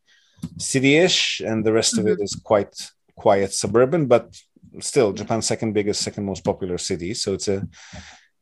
city-ish, 0.57 1.39
and 1.39 1.65
the 1.65 1.73
rest 1.73 1.95
mm-hmm. 1.95 2.07
of 2.07 2.13
it 2.13 2.19
mm-hmm. 2.19 2.41
quite 2.43 2.91
quiet 3.15 3.53
suburban, 3.53 4.07
but 4.07 4.35
still 4.79 5.13
Japan's 5.13 5.45
second 5.45 5.73
biggest, 5.73 6.01
second 6.01 6.25
most 6.25 6.43
popular 6.43 6.77
city. 6.77 7.13
So 7.13 7.33
it's 7.33 7.47
a 7.47 7.67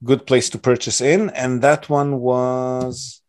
good 0.03 0.25
place 0.25 0.49
to 0.49 0.57
purchase 0.57 1.01
in. 1.01 1.29
And 1.31 1.61
that 1.61 1.89
one 1.89 2.19
was 2.19 3.21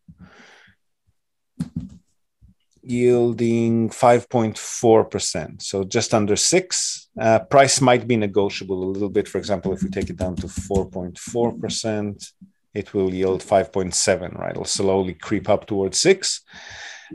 yielding 2.83 3.89
5.4%. 3.89 5.61
So 5.61 5.83
just 5.83 6.13
under 6.13 6.35
six. 6.35 7.09
Uh, 7.19 7.39
price 7.39 7.79
might 7.79 8.07
be 8.07 8.17
negotiable 8.17 8.83
a 8.83 8.91
little 8.91 9.09
bit. 9.09 9.27
For 9.27 9.37
example, 9.37 9.73
if 9.73 9.83
we 9.83 9.89
take 9.89 10.09
it 10.09 10.17
down 10.17 10.35
to 10.37 10.47
4.4%, 10.47 12.31
it 12.73 12.93
will 12.93 13.13
yield 13.13 13.41
5.7, 13.41 14.37
right? 14.37 14.51
It'll 14.51 14.65
slowly 14.65 15.13
creep 15.13 15.49
up 15.49 15.65
towards 15.67 15.99
six. 15.99 16.41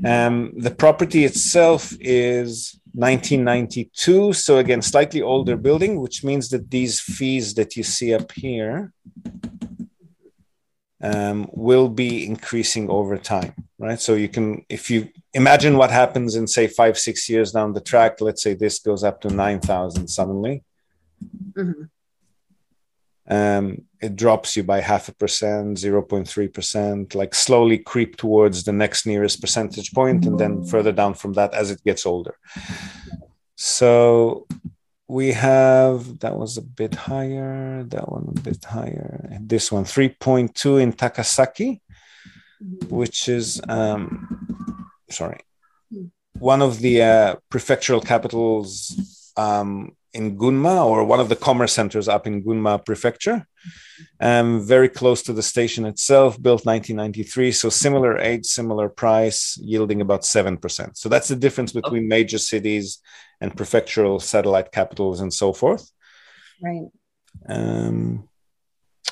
Um, 0.05 0.53
the 0.57 0.71
property 0.71 1.25
itself 1.25 1.93
is 2.01 2.79
1992. 2.93 4.33
So 4.33 4.59
again, 4.59 4.83
slightly 4.83 5.23
older 5.23 5.57
building, 5.57 6.01
which 6.01 6.23
means 6.23 6.49
that 6.51 6.71
these 6.71 7.01
fees 7.01 7.55
that 7.55 7.77
you 7.77 7.83
see 7.83 8.15
up 8.15 8.31
here 8.33 8.93
um, 11.01 11.49
will 11.53 11.89
be 11.89 12.27
increasing 12.27 12.91
over 12.91 13.17
time, 13.17 13.55
right? 13.79 14.01
So 14.01 14.15
you 14.15 14.29
can, 14.29 14.65
if 14.69 14.91
you 14.91 15.09
imagine 15.35 15.77
what 15.77 15.91
happens 15.91 16.35
in 16.35 16.47
say 16.47 16.67
five, 16.67 16.99
six 16.99 17.29
years 17.29 17.53
down 17.53 17.73
the 17.73 17.81
track, 17.81 18.21
let's 18.21 18.43
say 18.43 18.55
this 18.55 18.79
goes 18.81 19.05
up 19.05 19.21
to 19.23 19.29
9,000 19.29 20.09
suddenly. 20.09 20.65
Mm-hmm 21.55 21.85
um, 23.29 23.83
it 24.01 24.17
drops 24.17 24.57
you 24.57 24.63
by 24.63 24.81
half 24.81 25.09
a 25.09 25.15
percent, 25.15 25.77
0.3%, 25.77 27.15
like 27.15 27.35
slowly 27.35 27.79
creep 27.79 28.17
towards 28.17 28.65
the 28.65 28.73
next 28.73 29.07
nearest 29.07 29.41
percentage 29.41 29.93
point, 29.93 30.25
and 30.25 30.41
then 30.41 30.65
further 30.65 30.93
down 30.93 31.15
from 31.15 31.35
that 31.35 31.53
as 31.53 31.71
it 31.71 31.85
gets 31.85 32.07
older. 32.07 32.37
So 33.57 34.47
we 35.09 35.33
have 35.33 36.19
that 36.21 36.37
was 36.37 36.59
a 36.59 36.63
bit 36.63 36.95
higher, 36.95 37.83
that 37.85 38.13
one 38.13 38.35
a 38.37 38.41
bit 38.41 38.63
higher, 38.63 39.29
this 39.41 39.73
one 39.73 39.85
3.2 39.85 40.81
in 40.83 40.93
Takasaki, 40.93 41.81
which 42.89 43.29
is, 43.29 43.61
um, 43.69 44.91
sorry, 45.11 45.41
one 46.39 46.61
of 46.61 46.81
the 46.81 47.03
uh, 47.03 47.37
prefectural 47.51 48.05
capitals 48.05 49.33
um, 49.39 49.97
in 50.13 50.37
Gunma 50.37 50.85
or 50.85 51.05
one 51.05 51.21
of 51.21 51.31
the 51.31 51.37
commerce 51.37 51.73
centers 51.73 52.07
up 52.07 52.27
in 52.27 52.45
Gunma 52.45 52.85
Prefecture, 52.85 53.47
um, 54.21 54.61
very 54.61 54.91
close 54.91 55.23
to 55.23 55.33
the 55.33 55.43
station 55.43 55.87
itself, 55.87 56.41
built 56.41 56.67
1993. 56.67 57.53
So 57.53 57.71
similar 57.71 58.19
age, 58.19 58.45
similar 58.45 58.91
price, 58.91 59.59
yielding 59.61 60.01
about 60.03 60.23
7%. 60.23 60.97
So 60.97 61.09
that's 61.09 61.29
the 61.29 61.37
difference 61.37 61.73
between 61.73 62.09
major 62.09 62.39
cities 62.39 62.99
and 63.41 63.57
prefectural 63.57 64.21
satellite 64.21 64.73
capitals 64.73 65.21
and 65.21 65.33
so 65.33 65.53
forth. 65.53 65.91
Right. 66.63 66.89
Um, 67.49 68.29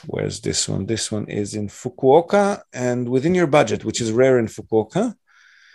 where's 0.07 0.41
this 0.41 0.69
one? 0.69 0.87
This 0.87 1.13
one 1.13 1.27
is 1.29 1.55
in 1.55 1.69
Fukuoka 1.69 2.63
and 2.73 3.09
within 3.09 3.35
your 3.35 3.47
budget, 3.47 3.85
which 3.85 4.01
is 4.01 4.13
rare 4.13 4.39
in 4.39 4.47
Fukuoka. 4.47 5.15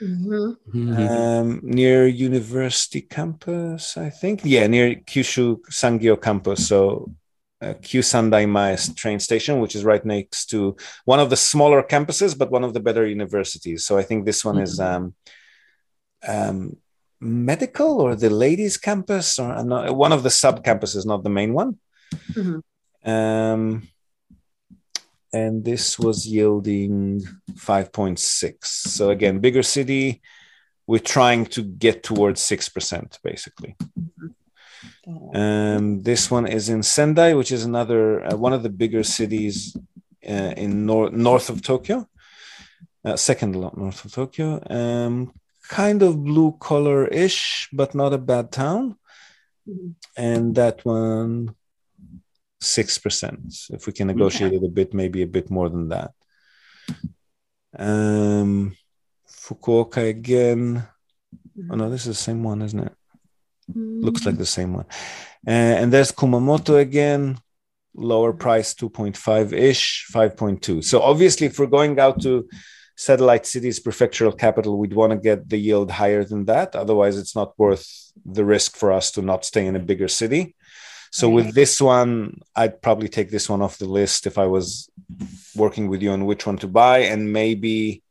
Mm-hmm. 0.01 0.97
Um, 0.97 1.59
near 1.63 2.07
University 2.07 3.01
Campus, 3.01 3.97
I 3.97 4.09
think. 4.09 4.41
Yeah, 4.43 4.65
near 4.65 4.95
Kyushu 4.95 5.61
Sangyo 5.69 6.19
Campus. 6.19 6.67
So 6.67 7.13
uh, 7.61 7.75
Kyusandai 7.75 8.49
Maes 8.49 8.93
train 8.95 9.19
station, 9.19 9.59
which 9.59 9.75
is 9.75 9.83
right 9.83 10.03
next 10.03 10.47
to 10.47 10.75
one 11.05 11.19
of 11.19 11.29
the 11.29 11.37
smaller 11.37 11.83
campuses, 11.83 12.35
but 12.35 12.49
one 12.49 12.63
of 12.63 12.73
the 12.73 12.79
better 12.79 13.05
universities. 13.05 13.85
So 13.85 13.97
I 13.97 14.01
think 14.01 14.25
this 14.25 14.43
one 14.43 14.55
mm-hmm. 14.55 14.63
is 14.63 14.79
um, 14.79 15.13
um, 16.27 16.77
medical 17.21 18.01
or 18.01 18.15
the 18.15 18.29
ladies' 18.29 18.77
campus, 18.77 19.39
or 19.39 19.63
not, 19.63 19.95
one 19.95 20.11
of 20.11 20.23
the 20.23 20.29
sub 20.29 20.63
campuses, 20.63 21.05
not 21.05 21.23
the 21.23 21.29
main 21.29 21.53
one. 21.53 21.77
Mm-hmm. 22.33 23.09
Um, 23.09 23.87
and 25.33 25.63
this 25.63 25.97
was 25.97 26.27
yielding 26.27 27.21
5.6. 27.53 28.65
So 28.65 29.11
again, 29.11 29.39
bigger 29.39 29.63
city, 29.63 30.21
we're 30.87 30.99
trying 30.99 31.45
to 31.47 31.63
get 31.63 32.03
towards 32.03 32.41
6% 32.41 33.17
basically. 33.23 33.75
Um, 35.33 36.01
this 36.01 36.29
one 36.29 36.47
is 36.47 36.69
in 36.69 36.83
Sendai, 36.83 37.33
which 37.33 37.51
is 37.51 37.65
another 37.65 38.25
uh, 38.25 38.35
one 38.35 38.53
of 38.53 38.63
the 38.63 38.69
bigger 38.69 39.03
cities 39.03 39.75
uh, 40.27 40.53
in 40.57 40.85
nor- 40.85 41.11
north 41.11 41.49
of 41.49 41.61
Tokyo, 41.61 42.07
uh, 43.05 43.15
second 43.15 43.51
north 43.53 44.05
of 44.05 44.11
Tokyo. 44.11 44.61
Um, 44.69 45.33
kind 45.71 46.03
of 46.03 46.21
blue 46.21 46.51
collar 46.59 47.07
ish, 47.07 47.69
but 47.71 47.95
not 47.95 48.11
a 48.13 48.17
bad 48.17 48.51
town. 48.51 48.97
Mm-hmm. 49.67 49.91
And 50.17 50.55
that 50.55 50.83
one 50.83 51.55
6%. 52.61 53.71
If 53.71 53.87
we 53.87 53.93
can 53.93 54.07
negotiate 54.07 54.53
it 54.53 54.63
a 54.63 54.67
bit, 54.67 54.93
maybe 54.93 55.21
a 55.21 55.33
bit 55.37 55.49
more 55.49 55.69
than 55.69 55.87
that. 55.89 56.11
Um, 57.79 58.75
Fukuoka 59.29 60.09
again. 60.09 60.83
Oh 61.69 61.75
no, 61.75 61.89
this 61.89 62.01
is 62.01 62.17
the 62.17 62.23
same 62.23 62.43
one, 62.43 62.61
isn't 62.61 62.87
it? 62.87 62.95
Mm. 63.73 64.03
Looks 64.03 64.25
like 64.25 64.37
the 64.37 64.45
same 64.45 64.73
one. 64.73 64.87
Uh, 65.47 65.75
and 65.79 65.93
there's 65.93 66.11
Kumamoto 66.11 66.79
again, 66.79 67.39
lower 67.95 68.33
price 68.33 68.73
2.5 68.73 69.53
ish, 69.53 70.07
5.2. 70.13 70.83
So 70.83 71.01
obviously, 71.01 71.47
if 71.47 71.57
we're 71.57 71.67
going 71.67 71.97
out 71.97 72.21
to 72.23 72.47
satellite 73.01 73.47
cities, 73.47 73.79
prefectural 73.79 74.37
capital, 74.45 74.77
we'd 74.77 74.93
want 75.01 75.11
to 75.11 75.17
get 75.17 75.49
the 75.49 75.57
yield 75.57 75.89
higher 75.89 76.23
than 76.23 76.45
that. 76.45 76.75
Otherwise, 76.75 77.17
it's 77.17 77.35
not 77.35 77.57
worth 77.57 77.85
the 78.37 78.45
risk 78.45 78.75
for 78.75 78.91
us 78.91 79.09
to 79.11 79.21
not 79.23 79.43
stay 79.43 79.65
in 79.65 79.75
a 79.75 79.87
bigger 79.89 80.07
city. 80.07 80.55
So 81.11 81.27
with 81.27 81.47
mm-hmm. 81.47 81.61
this 81.61 81.81
one, 81.81 82.11
I'd 82.55 82.79
probably 82.85 83.09
take 83.09 83.31
this 83.31 83.49
one 83.49 83.61
off 83.63 83.79
the 83.79 83.93
list 83.99 84.27
if 84.27 84.37
I 84.37 84.45
was 84.45 84.87
working 85.55 85.89
with 85.89 86.01
you 86.03 86.11
on 86.11 86.27
which 86.29 86.45
one 86.45 86.57
to 86.59 86.67
buy, 86.67 86.99
and 87.11 87.33
maybe. 87.33 88.03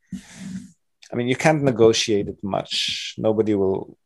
I 1.12 1.16
mean, 1.16 1.28
you 1.28 1.36
can't 1.44 1.62
negotiate 1.62 2.28
it 2.28 2.40
much. 2.42 3.14
Nobody 3.16 3.54
will 3.54 3.96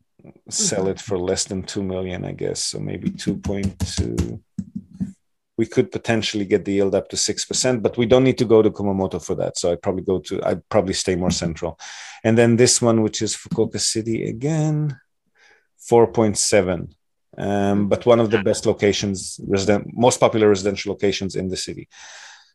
sell 0.48 0.82
mm-hmm. 0.82 0.90
it 0.90 1.00
for 1.00 1.18
less 1.18 1.44
than 1.44 1.62
two 1.62 1.82
million, 1.82 2.24
I 2.24 2.32
guess. 2.32 2.60
So 2.62 2.78
maybe 2.78 3.08
two 3.10 3.36
point 3.36 3.72
two. 3.96 4.16
We 5.56 5.66
could 5.66 5.92
potentially 5.92 6.44
get 6.44 6.64
the 6.64 6.72
yield 6.72 6.94
up 6.94 7.08
to 7.10 7.16
six 7.16 7.44
percent, 7.44 7.82
but 7.82 7.96
we 7.96 8.06
don't 8.06 8.24
need 8.24 8.38
to 8.38 8.44
go 8.44 8.60
to 8.60 8.70
Kumamoto 8.70 9.24
for 9.24 9.34
that. 9.36 9.56
So 9.56 9.70
I'd 9.70 9.82
probably 9.82 10.02
go 10.02 10.18
to. 10.18 10.42
I'd 10.44 10.68
probably 10.68 10.94
stay 10.94 11.14
more 11.16 11.30
central, 11.30 11.78
and 12.24 12.36
then 12.36 12.56
this 12.56 12.82
one, 12.82 13.02
which 13.02 13.22
is 13.22 13.36
Fukuoka 13.36 13.80
City 13.80 14.28
again, 14.28 14.98
four 15.78 16.06
point 16.08 16.38
seven 16.38 16.94
um, 17.36 17.88
but 17.88 18.06
one 18.06 18.20
of 18.20 18.30
the 18.30 18.42
best 18.42 18.66
locations, 18.66 19.40
resident, 19.46 19.88
most 19.92 20.20
popular 20.20 20.48
residential 20.48 20.92
locations 20.92 21.36
in 21.36 21.48
the 21.48 21.56
city. 21.56 21.88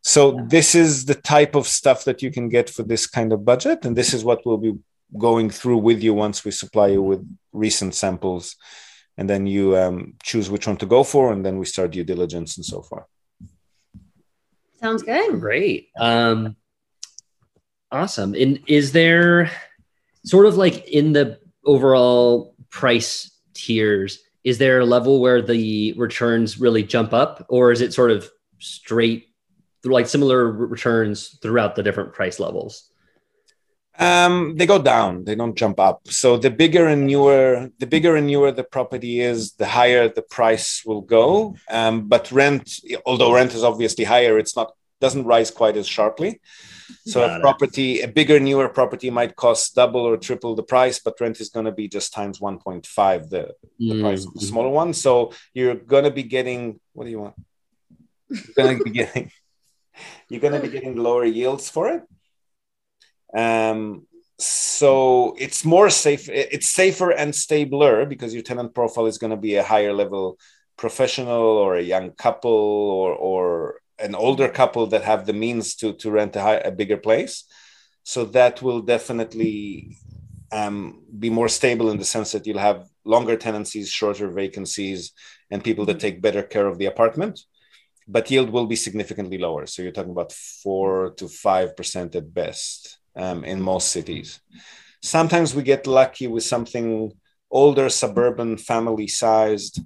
So 0.01 0.45
this 0.47 0.75
is 0.75 1.05
the 1.05 1.15
type 1.15 1.55
of 1.55 1.67
stuff 1.67 2.05
that 2.05 2.21
you 2.21 2.31
can 2.31 2.47
get 2.47 2.69
for 2.69 2.83
this 2.83 3.05
kind 3.05 3.33
of 3.33 3.43
budget, 3.43 3.85
and 3.85 3.95
this 3.95 4.13
is 4.13 4.23
what 4.23 4.45
we'll 4.45 4.57
be 4.57 4.73
going 5.17 5.49
through 5.49 5.77
with 5.77 6.01
you 6.01 6.13
once 6.13 6.45
we 6.45 6.51
supply 6.51 6.87
you 6.87 7.01
with 7.01 7.27
recent 7.51 7.95
samples, 7.95 8.55
and 9.19 9.29
then 9.29 9.45
you 9.45 9.77
um, 9.77 10.15
choose 10.23 10.49
which 10.49 10.65
one 10.65 10.77
to 10.77 10.85
go 10.85 11.03
for, 11.03 11.31
and 11.31 11.45
then 11.45 11.59
we 11.59 11.65
start 11.65 11.91
due 11.91 12.03
diligence 12.03 12.57
and 12.57 12.65
so 12.65 12.81
forth. 12.81 13.05
Sounds 14.79 15.03
good. 15.03 15.39
Great. 15.39 15.89
Um, 15.99 16.55
awesome. 17.91 18.33
And 18.33 18.61
is 18.65 18.93
there 18.93 19.51
sort 20.25 20.45
of 20.47 20.55
like 20.55 20.87
in 20.87 21.13
the 21.13 21.39
overall 21.65 22.55
price 22.69 23.29
tiers? 23.53 24.19
is 24.43 24.57
there 24.57 24.79
a 24.79 24.85
level 24.85 25.19
where 25.19 25.41
the 25.41 25.93
returns 25.93 26.59
really 26.59 26.83
jump 26.83 27.13
up, 27.13 27.45
or 27.49 27.71
is 27.71 27.81
it 27.81 27.93
sort 27.93 28.11
of 28.11 28.29
straight, 28.59 29.27
like 29.83 30.07
similar 30.07 30.49
returns 30.51 31.37
throughout 31.41 31.75
the 31.75 31.83
different 31.83 32.13
price 32.13 32.39
levels? 32.39 32.88
Um, 33.99 34.55
they 34.55 34.65
go 34.65 34.81
down. 34.81 35.25
They 35.25 35.35
don't 35.35 35.55
jump 35.55 35.79
up. 35.79 36.07
So 36.07 36.37
the 36.37 36.49
bigger 36.49 36.87
and 36.87 37.05
newer, 37.05 37.69
the 37.79 37.85
bigger 37.85 38.15
and 38.15 38.27
newer 38.27 38.51
the 38.51 38.63
property 38.63 39.19
is, 39.19 39.53
the 39.53 39.67
higher 39.67 40.07
the 40.07 40.21
price 40.21 40.83
will 40.85 41.01
go. 41.01 41.55
Um, 41.69 42.07
but 42.07 42.31
rent, 42.31 42.79
although 43.05 43.33
rent 43.33 43.53
is 43.53 43.63
obviously 43.63 44.05
higher, 44.05 44.39
it's 44.39 44.55
not 44.55 44.71
doesn't 45.01 45.25
rise 45.25 45.51
quite 45.51 45.77
as 45.77 45.87
sharply. 45.87 46.41
So 47.05 47.25
Got 47.25 47.37
a 47.37 47.39
property, 47.39 48.01
it. 48.01 48.09
a 48.09 48.11
bigger, 48.11 48.39
newer 48.39 48.67
property 48.69 49.09
might 49.09 49.35
cost 49.35 49.75
double 49.75 50.01
or 50.01 50.17
triple 50.17 50.55
the 50.55 50.63
price, 50.63 50.99
but 50.99 51.19
rent 51.21 51.39
is 51.39 51.49
going 51.49 51.65
to 51.65 51.71
be 51.71 51.87
just 51.87 52.13
times 52.13 52.39
1.5 52.39 53.29
the, 53.29 53.53
the 53.77 53.93
mm. 53.93 54.01
price 54.01 54.25
of 54.25 54.33
the 54.33 54.41
smaller 54.41 54.69
one. 54.69 54.93
So 54.93 55.33
you're 55.53 55.75
going 55.75 56.03
to 56.03 56.11
be 56.11 56.23
getting, 56.23 56.79
what 56.93 57.05
do 57.05 57.11
you 57.11 57.19
want? 57.19 57.35
You're 58.29 58.55
going 58.55 58.77
to 58.77 58.83
be 58.83 58.91
getting, 58.91 59.31
you're 60.29 60.41
going 60.41 60.53
to 60.53 60.59
be 60.59 60.69
getting 60.69 60.95
lower 60.97 61.25
yields 61.25 61.69
for 61.69 61.89
it. 61.89 62.03
Um, 63.35 64.07
so 64.39 65.35
it's 65.37 65.65
more 65.65 65.89
safe. 65.89 66.29
It's 66.29 66.69
safer 66.69 67.11
and 67.11 67.35
stabler 67.35 68.05
because 68.05 68.33
your 68.33 68.43
tenant 68.43 68.73
profile 68.73 69.05
is 69.05 69.17
going 69.17 69.31
to 69.31 69.37
be 69.37 69.55
a 69.55 69.63
higher 69.63 69.93
level 69.93 70.39
professional 70.77 71.43
or 71.57 71.75
a 71.75 71.81
young 71.81 72.11
couple 72.11 72.51
or 72.51 73.13
or 73.13 73.81
an 73.99 74.15
older 74.15 74.47
couple 74.47 74.87
that 74.87 75.03
have 75.03 75.25
the 75.25 75.33
means 75.33 75.75
to 75.75 75.93
to 75.93 76.09
rent 76.09 76.37
a, 76.37 76.41
high, 76.41 76.55
a 76.55 76.71
bigger 76.71 76.95
place. 76.95 77.43
So 78.03 78.23
that 78.25 78.61
will 78.61 78.81
definitely 78.81 79.97
um, 80.53 81.03
be 81.19 81.29
more 81.29 81.49
stable 81.49 81.91
in 81.91 81.97
the 81.97 82.05
sense 82.05 82.31
that 82.31 82.47
you'll 82.47 82.59
have 82.59 82.87
longer 83.03 83.35
tenancies, 83.35 83.91
shorter 83.91 84.29
vacancies, 84.29 85.11
and 85.51 85.63
people 85.63 85.85
that 85.87 85.99
take 85.99 86.21
better 86.21 86.43
care 86.43 86.65
of 86.65 86.77
the 86.77 86.85
apartment. 86.85 87.41
But 88.07 88.31
yield 88.31 88.49
will 88.51 88.67
be 88.67 88.77
significantly 88.77 89.37
lower. 89.37 89.67
So 89.67 89.81
you're 89.81 89.91
talking 89.91 90.11
about 90.11 90.31
four 90.31 91.11
to 91.17 91.27
five 91.27 91.75
percent 91.75 92.15
at 92.15 92.33
best 92.33 92.98
um, 93.15 93.43
in 93.43 93.61
most 93.61 93.91
cities. 93.91 94.39
Sometimes 95.01 95.55
we 95.55 95.63
get 95.63 95.87
lucky 95.87 96.27
with 96.27 96.43
something 96.43 97.11
older, 97.51 97.89
suburban, 97.89 98.57
family 98.57 99.07
sized 99.07 99.81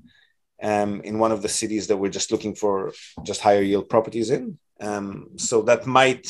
um, 0.62 1.02
in 1.02 1.20
one 1.20 1.32
of 1.32 1.42
the 1.42 1.50
cities 1.50 1.88
that 1.88 1.98
we're 1.98 2.10
just 2.10 2.32
looking 2.32 2.56
for 2.56 2.94
just 3.24 3.42
higher 3.42 3.62
yield 3.62 3.90
properties 3.90 4.30
in. 4.30 4.58
Um, 4.80 5.30
so 5.38 5.62
that 5.64 5.86
might 5.86 6.28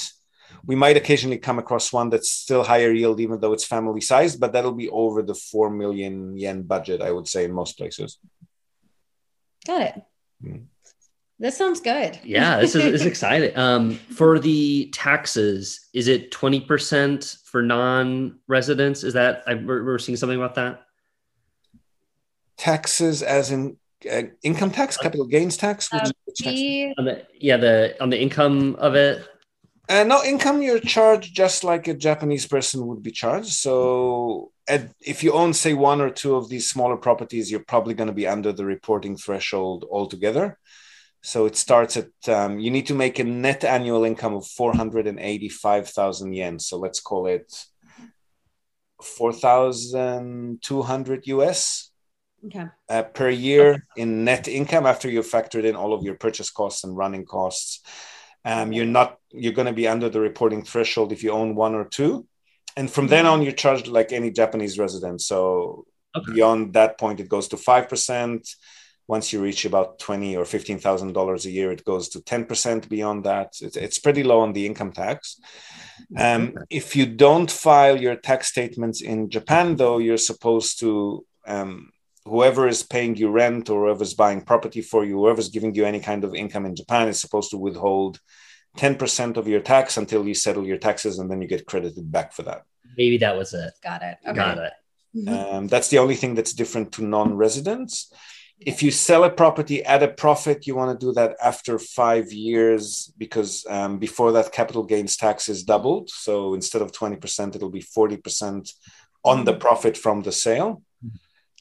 we 0.65 0.75
might 0.75 0.97
occasionally 0.97 1.37
come 1.37 1.59
across 1.59 1.91
one 1.91 2.09
that's 2.09 2.29
still 2.29 2.63
higher 2.63 2.91
yield, 2.91 3.19
even 3.19 3.39
though 3.39 3.53
it's 3.53 3.65
family 3.65 4.01
sized, 4.01 4.39
but 4.39 4.53
that'll 4.53 4.71
be 4.71 4.89
over 4.89 5.21
the 5.21 5.35
four 5.35 5.69
million 5.69 6.37
yen 6.37 6.61
budget, 6.61 7.01
I 7.01 7.11
would 7.11 7.27
say, 7.27 7.45
in 7.45 7.51
most 7.51 7.77
places. 7.77 8.17
Got 9.65 9.81
it. 9.81 10.01
Mm. 10.43 10.65
This 11.43 11.57
sounds 11.57 11.81
good. 11.81 12.17
Yeah, 12.23 12.61
this 12.61 12.73
is, 12.73 12.85
is 13.01 13.05
exciting. 13.05 13.57
Um, 13.57 13.95
for 13.95 14.39
the 14.39 14.89
taxes, 14.93 15.89
is 15.93 16.07
it 16.07 16.31
20% 16.31 17.43
for 17.43 17.61
non-residents? 17.61 19.03
Is 19.03 19.13
that, 19.15 19.43
I, 19.45 19.55
we're, 19.55 19.83
we're 19.83 19.99
seeing 19.99 20.15
something 20.15 20.37
about 20.37 20.55
that? 20.55 20.83
Taxes 22.55 23.21
as 23.21 23.51
in 23.51 23.75
uh, 24.09 24.21
income 24.41 24.71
tax, 24.71 24.97
uh, 24.97 25.01
capital 25.01 25.25
gains 25.25 25.57
tax? 25.57 25.89
Uh, 25.91 26.09
the, 26.45 26.93
on 26.97 27.03
the, 27.03 27.27
yeah, 27.37 27.57
the, 27.57 28.01
on 28.01 28.09
the 28.09 28.21
income 28.21 28.77
of 28.79 28.95
it? 28.95 29.27
Uh, 29.89 30.05
no, 30.05 30.23
income 30.23 30.61
you're 30.61 30.79
charged 30.79 31.35
just 31.35 31.65
like 31.65 31.89
a 31.89 31.93
Japanese 31.93 32.47
person 32.47 32.87
would 32.87 33.03
be 33.03 33.11
charged. 33.11 33.51
So 33.51 34.53
at, 34.65 34.87
if 35.01 35.25
you 35.25 35.33
own, 35.33 35.51
say, 35.51 35.73
one 35.73 35.99
or 35.99 36.09
two 36.09 36.37
of 36.37 36.47
these 36.47 36.69
smaller 36.69 36.95
properties, 36.95 37.51
you're 37.51 37.65
probably 37.67 37.95
going 37.95 38.07
to 38.07 38.13
be 38.13 38.27
under 38.27 38.53
the 38.53 38.63
reporting 38.63 39.17
threshold 39.17 39.85
altogether. 39.91 40.57
So 41.25 41.45
it 41.45 41.55
starts 41.55 41.95
at 41.95 42.09
um, 42.27 42.59
you 42.59 42.69
need 42.69 42.87
to 42.87 42.93
make 42.93 43.17
a 43.17 43.23
net 43.23 43.63
annual 43.63 44.03
income 44.03 44.33
of 44.33 44.45
485,000 44.45 46.33
yen. 46.33 46.59
So 46.59 46.77
let's 46.77 46.99
call 46.99 47.27
it 47.27 47.65
4,200 49.01 51.27
US 51.27 51.91
okay. 52.45 52.65
uh, 52.89 53.03
per 53.03 53.29
year 53.29 53.87
in 53.95 54.25
net 54.25 54.49
income 54.49 54.85
after 54.85 55.09
you've 55.09 55.31
factored 55.31 55.63
in 55.63 55.77
all 55.77 55.93
of 55.93 56.03
your 56.03 56.15
purchase 56.15 56.51
costs 56.51 56.83
and 56.83 56.97
running 56.97 57.25
costs. 57.25 57.79
Um, 58.43 58.73
you're 58.73 58.85
not 58.85 59.17
you're 59.31 59.53
going 59.53 59.67
to 59.67 59.73
be 59.73 59.87
under 59.87 60.09
the 60.09 60.19
reporting 60.19 60.65
threshold 60.65 61.13
if 61.13 61.23
you 61.23 61.31
own 61.31 61.55
one 61.55 61.73
or 61.73 61.85
two, 61.85 62.27
and 62.75 62.91
from 62.91 63.07
then 63.07 63.25
on 63.25 63.41
you're 63.41 63.53
charged 63.53 63.87
like 63.87 64.11
any 64.11 64.29
Japanese 64.29 64.77
resident. 64.77 65.21
So 65.21 65.85
okay. 66.13 66.33
beyond 66.33 66.73
that 66.73 66.99
point, 66.99 67.21
it 67.21 67.29
goes 67.29 67.47
to 67.47 67.57
five 67.57 67.87
percent 67.87 68.45
once 69.07 69.33
you 69.33 69.41
reach 69.41 69.65
about 69.65 69.99
twenty 69.99 70.35
or 70.35 70.45
fifteen 70.45 70.79
thousand 70.79 71.13
dollars 71.13 71.45
a 71.45 71.51
year, 71.51 71.71
it 71.71 71.83
goes 71.83 72.09
to 72.09 72.21
ten 72.21 72.45
percent. 72.45 72.89
Beyond 72.89 73.25
that, 73.25 73.55
it's, 73.61 73.75
it's, 73.75 73.99
pretty 73.99 74.23
low 74.23 74.39
on 74.39 74.53
the 74.53 74.65
income 74.65 74.91
tax. 74.91 75.39
Um, 76.17 76.55
if 76.69 76.95
you 76.95 77.05
don't 77.05 77.51
file 77.51 77.99
your 77.99 78.15
tax 78.15 78.47
statements 78.47 79.01
in 79.01 79.29
Japan, 79.29 79.75
though, 79.75 79.97
you're 79.97 80.17
supposed 80.17 80.79
to 80.79 81.25
um, 81.45 81.91
whoever 82.25 82.67
is 82.67 82.83
paying 82.83 83.15
you 83.15 83.29
rent 83.29 83.69
or 83.69 83.85
whoever's 83.85 84.13
buying 84.13 84.41
property 84.41 84.81
for 84.81 85.03
you, 85.05 85.17
whoever's 85.17 85.49
giving 85.49 85.75
you 85.75 85.85
any 85.85 85.99
kind 85.99 86.23
of 86.23 86.33
income 86.33 86.65
in 86.65 86.75
Japan 86.75 87.07
is 87.07 87.19
supposed 87.19 87.51
to 87.51 87.57
withhold 87.57 88.19
10% 88.77 89.37
of 89.37 89.47
your 89.47 89.59
tax 89.59 89.97
until 89.97 90.27
you 90.27 90.33
settle 90.33 90.65
your 90.65 90.77
taxes 90.77 91.19
and 91.19 91.29
then 91.29 91.41
you 91.41 91.47
get 91.47 91.65
credited 91.65 92.11
back 92.11 92.33
for 92.33 92.43
that. 92.43 92.63
Maybe 92.97 93.17
that 93.17 93.37
was 93.37 93.53
it. 93.53 93.73
Got 93.83 94.01
it. 94.03 94.17
Okay. 94.25 94.35
Got 94.35 94.57
it. 94.57 94.73
Mm-hmm. 95.15 95.55
Um, 95.55 95.67
that's 95.67 95.89
the 95.89 95.99
only 95.99 96.15
thing 96.15 96.33
that's 96.33 96.53
different 96.53 96.91
to 96.93 97.03
non 97.03 97.35
residents 97.35 98.11
if 98.65 98.83
you 98.83 98.91
sell 98.91 99.23
a 99.23 99.29
property 99.29 99.83
at 99.83 100.03
a 100.03 100.07
profit, 100.07 100.67
you 100.67 100.75
want 100.75 100.99
to 100.99 101.05
do 101.05 101.13
that 101.13 101.35
after 101.43 101.77
five 101.79 102.31
years 102.31 103.13
because 103.17 103.65
um, 103.69 103.99
before 103.99 104.31
that, 104.33 104.51
capital 104.51 104.83
gains 104.83 105.17
tax 105.17 105.49
is 105.49 105.63
doubled. 105.63 106.09
So 106.09 106.53
instead 106.53 106.81
of 106.81 106.91
20%, 106.91 107.55
it'll 107.55 107.69
be 107.69 107.81
40% 107.81 108.71
on 109.23 109.45
the 109.45 109.55
profit 109.55 109.97
from 109.97 110.21
the 110.21 110.31
sale. 110.31 110.81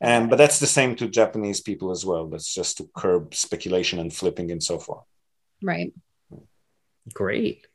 Um, 0.02 0.28
but 0.28 0.36
that's 0.36 0.58
the 0.58 0.66
same 0.66 0.96
to 0.96 1.08
Japanese 1.08 1.60
people 1.60 1.92
as 1.92 2.04
well. 2.04 2.26
That's 2.26 2.52
just 2.52 2.78
to 2.78 2.90
curb 2.96 3.34
speculation 3.34 4.00
and 4.00 4.12
flipping 4.12 4.50
and 4.50 4.62
so 4.62 4.78
forth. 4.78 5.04
Right. 5.62 5.92
Great. 7.14 7.66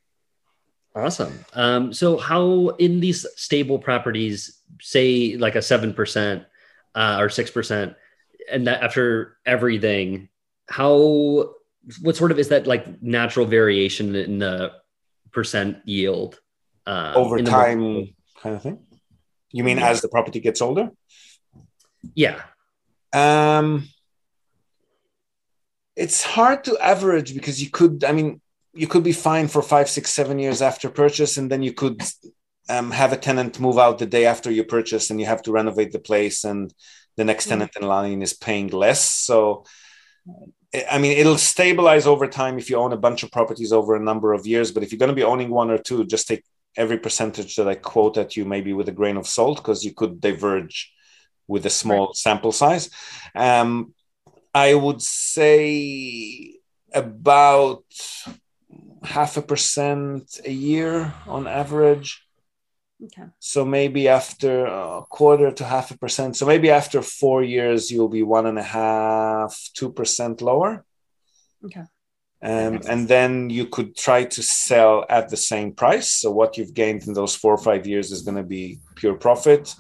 Awesome. 0.93 1.45
Um, 1.53 1.93
so, 1.93 2.17
how 2.17 2.69
in 2.79 2.99
these 2.99 3.25
stable 3.35 3.79
properties, 3.79 4.61
say 4.81 5.37
like 5.37 5.55
a 5.55 5.59
7% 5.59 6.45
uh, 6.95 7.17
or 7.19 7.27
6%, 7.27 7.95
and 8.51 8.67
that 8.67 8.83
after 8.83 9.38
everything, 9.45 10.29
how 10.69 11.53
what 12.01 12.15
sort 12.15 12.31
of 12.31 12.39
is 12.39 12.49
that 12.49 12.67
like 12.67 13.01
natural 13.01 13.45
variation 13.45 14.15
in 14.15 14.39
the 14.39 14.73
percent 15.31 15.77
yield 15.86 16.39
uh, 16.86 17.13
over 17.15 17.41
time, 17.41 18.13
kind 18.41 18.55
of 18.55 18.63
thing? 18.63 18.79
You 19.51 19.63
mean 19.63 19.79
as 19.79 20.01
the 20.01 20.10
property 20.10 20.39
gets 20.39 20.62
older? 20.62 20.91
Yeah. 22.13 22.41
Um, 23.13 23.88
it's 25.95 26.23
hard 26.23 26.63
to 26.65 26.77
average 26.79 27.33
because 27.33 27.62
you 27.62 27.69
could. 27.69 28.03
I 28.03 28.12
mean, 28.12 28.41
you 28.73 28.88
could 28.88 29.03
be 29.03 29.13
fine 29.13 29.47
for 29.47 29.62
five, 29.62 29.89
six, 29.89 30.12
seven 30.12 30.38
years 30.38 30.62
after 30.62 30.89
purchase, 30.89 31.38
and 31.38 31.49
then 31.49 31.63
you 31.63 31.73
could 31.73 32.01
um, 32.69 32.91
have 32.91 33.13
a 33.13 33.17
tenant 33.17 33.60
move 33.60 33.79
out 33.79 33.97
the 33.97 34.05
day 34.05 34.25
after 34.25 34.51
you 34.51 34.63
purchase, 34.63 35.10
and 35.10 35.19
you 35.19 35.25
have 35.25 35.41
to 35.43 35.51
renovate 35.51 35.91
the 35.91 35.99
place, 35.99 36.43
and 36.43 36.73
the 37.17 37.25
next 37.25 37.47
tenant 37.47 37.71
in 37.80 37.86
line 37.88 38.21
is 38.21 38.34
paying 38.34 38.67
less. 38.69 39.10
So, 39.12 39.65
I 40.89 40.97
mean, 40.99 41.17
it'll 41.17 41.38
stabilize 41.38 42.06
over 42.06 42.27
time 42.27 42.58
if 42.58 42.69
you 42.69 42.77
own 42.77 42.93
a 42.93 42.97
bunch 42.97 43.23
of 43.23 43.32
properties 43.32 43.73
over 43.73 43.95
a 43.95 43.99
number 43.99 44.34
of 44.34 44.45
years. 44.45 44.71
But 44.71 44.84
if 44.84 44.91
you're 44.91 44.99
going 44.99 45.10
to 45.10 45.15
be 45.15 45.23
owning 45.23 45.49
one 45.49 45.71
or 45.71 45.80
two, 45.80 46.06
just 46.06 46.27
take 46.27 46.43
every 46.75 46.99
percentage 46.99 47.56
that 47.56 47.67
I 47.67 47.75
quote 47.75 48.17
at 48.17 48.38
you, 48.38 48.45
maybe 48.45 48.71
with 48.73 48.88
a 48.88 48.91
grain 48.91 49.17
of 49.17 49.27
salt, 49.27 49.58
because 49.58 49.84
you 49.84 49.93
could 49.93 50.21
diverge 50.21 50.93
with 51.47 51.65
a 51.65 51.71
small 51.71 52.13
sample 52.13 52.51
size. 52.51 52.89
Um, 53.34 53.93
I 54.53 54.75
would 54.75 55.01
say 55.01 56.56
about 56.93 57.84
half 59.03 59.38
a 59.38 59.41
percent 59.41 60.39
a 60.45 60.51
year 60.51 61.13
on 61.25 61.47
average. 61.47 62.26
Okay. 63.03 63.23
So 63.39 63.63
maybe 63.63 64.07
after 64.07 64.65
a 64.65 65.03
quarter 65.10 65.51
to 65.51 65.63
half 65.63 65.91
a 65.91 65.97
percent. 65.97 66.36
So 66.36 66.45
maybe 66.45 66.71
after 66.71 67.01
four 67.01 67.43
years, 67.43 67.91
you'll 67.91 68.10
be 68.10 68.23
one 68.23 68.47
and 68.47 68.57
a 68.57 68.63
half, 68.63 69.69
two 69.73 69.91
percent 69.91 70.41
lower. 70.41 70.83
Okay. 71.63 71.83
Um, 72.41 72.81
and 72.88 73.07
then 73.07 73.49
you 73.49 73.65
could 73.65 73.95
try 73.95 74.25
to 74.25 74.43
sell 74.43 75.05
at 75.10 75.29
the 75.29 75.38
same 75.38 75.73
price. 75.73 76.10
So 76.10 76.31
what 76.31 76.57
you've 76.57 76.73
gained 76.73 77.07
in 77.07 77.13
those 77.13 77.36
four 77.36 77.53
or 77.53 77.57
five 77.57 77.88
years 77.88 78.12
is 78.12 78.21
going 78.21 78.38
to 78.38 78.43
be 78.43 78.79
pure 78.95 79.15
profit. 79.15 79.73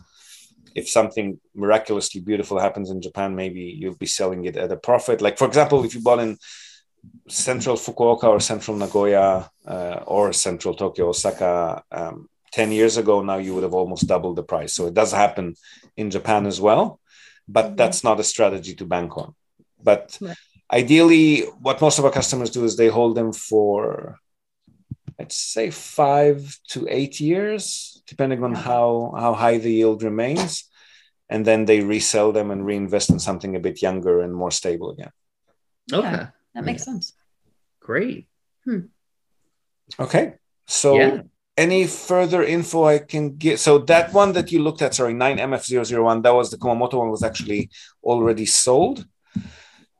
If 0.75 0.89
something 0.89 1.39
miraculously 1.55 2.21
beautiful 2.21 2.59
happens 2.59 2.89
in 2.89 3.01
Japan, 3.01 3.35
maybe 3.35 3.61
you'll 3.61 3.95
be 3.95 4.07
selling 4.07 4.45
it 4.45 4.57
at 4.57 4.71
a 4.71 4.77
profit. 4.77 5.21
Like 5.21 5.37
for 5.37 5.47
example, 5.47 5.83
if 5.85 5.93
you 5.95 6.01
bought 6.01 6.19
in 6.19 6.37
central 7.27 7.77
Fukuoka 7.77 8.25
or 8.25 8.39
central 8.39 8.77
Nagoya 8.77 9.49
uh, 9.65 10.03
or 10.05 10.33
central 10.33 10.73
Tokyo, 10.73 11.09
Osaka, 11.09 11.83
um, 11.91 12.27
10 12.51 12.71
years 12.71 12.97
ago 12.97 13.21
now 13.21 13.37
you 13.37 13.53
would 13.53 13.63
have 13.63 13.73
almost 13.73 14.07
doubled 14.07 14.35
the 14.35 14.43
price 14.43 14.73
so 14.73 14.87
it 14.87 14.93
does 14.93 15.11
happen 15.11 15.55
in 15.95 16.09
japan 16.09 16.45
as 16.45 16.59
well 16.61 16.99
but 17.47 17.65
mm-hmm. 17.65 17.75
that's 17.75 18.03
not 18.03 18.19
a 18.19 18.23
strategy 18.23 18.75
to 18.75 18.85
bank 18.85 19.17
on. 19.17 19.33
But 19.81 20.17
right. 20.19 20.35
ideally, 20.71 21.41
what 21.61 21.81
most 21.81 21.99
of 21.99 22.05
our 22.05 22.11
customers 22.11 22.49
do 22.49 22.65
is 22.65 22.75
they 22.75 22.89
hold 22.89 23.15
them 23.15 23.31
for, 23.31 24.19
let's 25.17 25.37
say, 25.37 25.69
five 25.69 26.57
to 26.69 26.87
eight 26.89 27.19
years, 27.19 28.01
depending 28.07 28.43
on 28.43 28.53
how, 28.53 29.13
how 29.17 29.33
high 29.33 29.57
the 29.57 29.71
yield 29.71 30.03
remains. 30.03 30.65
And 31.29 31.45
then 31.45 31.65
they 31.65 31.81
resell 31.81 32.31
them 32.31 32.51
and 32.51 32.65
reinvest 32.65 33.09
in 33.09 33.19
something 33.19 33.55
a 33.55 33.59
bit 33.59 33.81
younger 33.81 34.21
and 34.21 34.33
more 34.33 34.51
stable 34.51 34.91
again. 34.91 35.11
Okay. 35.91 36.09
Yeah, 36.09 36.27
that 36.55 36.63
makes 36.63 36.83
sense. 36.83 37.13
Great. 37.81 38.27
Hmm. 38.63 38.87
Okay. 39.99 40.35
So, 40.65 40.97
yeah. 40.97 41.21
Any 41.57 41.87
further 41.87 42.43
info 42.43 42.85
I 42.85 42.99
can 42.99 43.35
get? 43.35 43.59
So, 43.59 43.79
that 43.79 44.13
one 44.13 44.33
that 44.33 44.51
you 44.51 44.61
looked 44.61 44.81
at, 44.81 44.93
sorry, 44.93 45.13
9MF001, 45.13 46.23
that 46.23 46.33
was 46.33 46.51
the 46.51 46.57
Kumamoto 46.57 46.99
one, 46.99 47.09
was 47.09 47.23
actually 47.23 47.69
already 48.03 48.45
sold. 48.45 49.05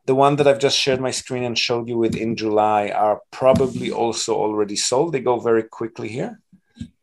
The 0.06 0.14
one 0.14 0.36
that 0.36 0.46
I've 0.46 0.58
just 0.58 0.78
shared 0.78 1.00
my 1.00 1.10
screen 1.10 1.44
and 1.44 1.58
showed 1.58 1.88
you 1.88 1.98
with 1.98 2.16
in 2.16 2.34
July 2.34 2.88
are 2.88 3.20
probably 3.30 3.90
also 3.90 4.34
already 4.34 4.76
sold. 4.76 5.12
They 5.12 5.20
go 5.20 5.38
very 5.38 5.64
quickly 5.64 6.08
here. 6.08 6.40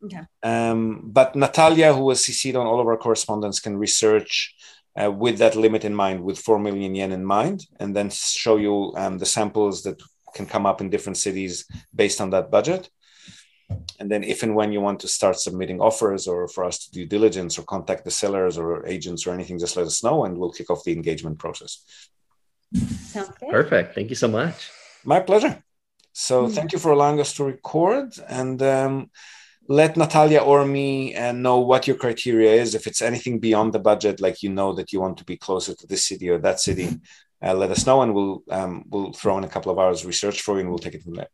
Okay. 0.04 0.22
Um, 0.41 1.02
but 1.04 1.36
Natalia, 1.36 1.94
who 1.94 2.06
was 2.06 2.22
CC'd 2.22 2.56
on 2.56 2.65
all 2.65 2.80
of 2.80 2.88
our 2.88 2.98
correspondence, 2.98 3.60
can 3.60 3.78
research 3.78 4.56
uh, 5.02 5.12
with 5.12 5.38
that 5.39 5.56
limit 5.56 5.84
in 5.84 5.94
mind, 5.94 6.24
with 6.24 6.39
4 6.39 6.60
million 6.60 6.96
yen 6.96 7.12
in 7.12 7.26
mind, 7.26 7.65
and 7.80 7.96
then 7.96 8.10
show 8.10 8.58
you 8.58 8.94
um, 8.96 9.18
the 9.18 9.26
samples 9.26 9.84
that 9.84 10.02
can 10.34 10.46
come 10.46 10.65
up 10.65 10.82
in 10.82 10.89
different 10.89 11.18
cities 11.18 11.65
based 11.94 12.22
on 12.22 12.30
that 12.32 12.52
budget. 12.52 12.89
And 13.99 14.12
then, 14.12 14.23
if 14.23 14.43
and 14.43 14.56
when 14.56 14.71
you 14.71 14.82
want 14.82 14.99
to 15.01 15.08
start 15.08 15.39
submitting 15.39 15.82
offers 15.82 16.28
or 16.28 16.47
for 16.47 16.63
us 16.65 16.86
to 16.86 16.91
do 16.91 17.06
diligence 17.06 17.58
or 17.58 17.63
contact 17.63 18.06
the 18.06 18.12
sellers 18.12 18.58
or 18.58 18.86
agents 18.86 19.25
or 19.25 19.34
anything, 19.34 19.58
just 19.58 19.75
let 19.75 19.88
us 19.88 20.04
know 20.04 20.25
and 20.25 20.38
we'll 20.38 20.51
kick 20.51 20.69
off 20.69 20.84
the 20.84 20.91
engagement 20.91 21.39
process. 21.39 21.84
Sounds 22.73 23.32
good. 23.39 23.49
Perfect. 23.49 23.95
Thank 23.95 24.10
you 24.10 24.15
so 24.15 24.28
much. 24.28 24.69
My 25.04 25.19
pleasure. 25.19 25.63
So, 26.13 26.43
mm-hmm. 26.43 26.54
thank 26.54 26.73
you 26.73 26.80
for 26.80 26.91
allowing 26.91 27.19
us 27.19 27.34
to 27.36 27.43
record 27.43 28.13
and 28.28 28.62
um, 28.62 29.10
let 29.67 29.97
Natalia 29.97 30.39
or 30.39 30.65
me 30.65 31.15
uh, 31.15 31.32
know 31.32 31.60
what 31.60 31.88
your 31.88 31.97
criteria 31.97 32.54
is. 32.54 32.75
If 32.75 32.88
it's 32.88 33.01
anything 33.01 33.39
beyond 33.39 33.73
the 33.73 33.80
budget, 33.80 34.21
like 34.21 34.43
you 34.43 34.49
know 34.49 34.73
that 34.73 34.93
you 34.93 35.01
want 35.01 35.17
to 35.17 35.25
be 35.25 35.38
closer 35.38 35.73
to 35.73 35.88
this 35.88 36.06
city 36.08 36.30
or 36.30 36.38
that 36.39 36.60
city, 36.60 36.89
uh, 37.41 37.54
let 37.54 37.71
us 37.71 37.86
know 37.86 38.01
and 38.01 38.13
we'll 38.13 38.43
um, 38.49 38.84
we'll 38.89 39.13
throw 39.13 39.38
in 39.38 39.43
a 39.43 39.49
couple 39.49 39.71
of 39.71 39.80
hours 39.80 40.06
research 40.06 40.41
for 40.41 40.56
you 40.56 40.62
and 40.62 40.69
we'll 40.69 40.80
take 40.80 40.95
it 40.95 41.04
from 41.04 41.15
there. 41.15 41.30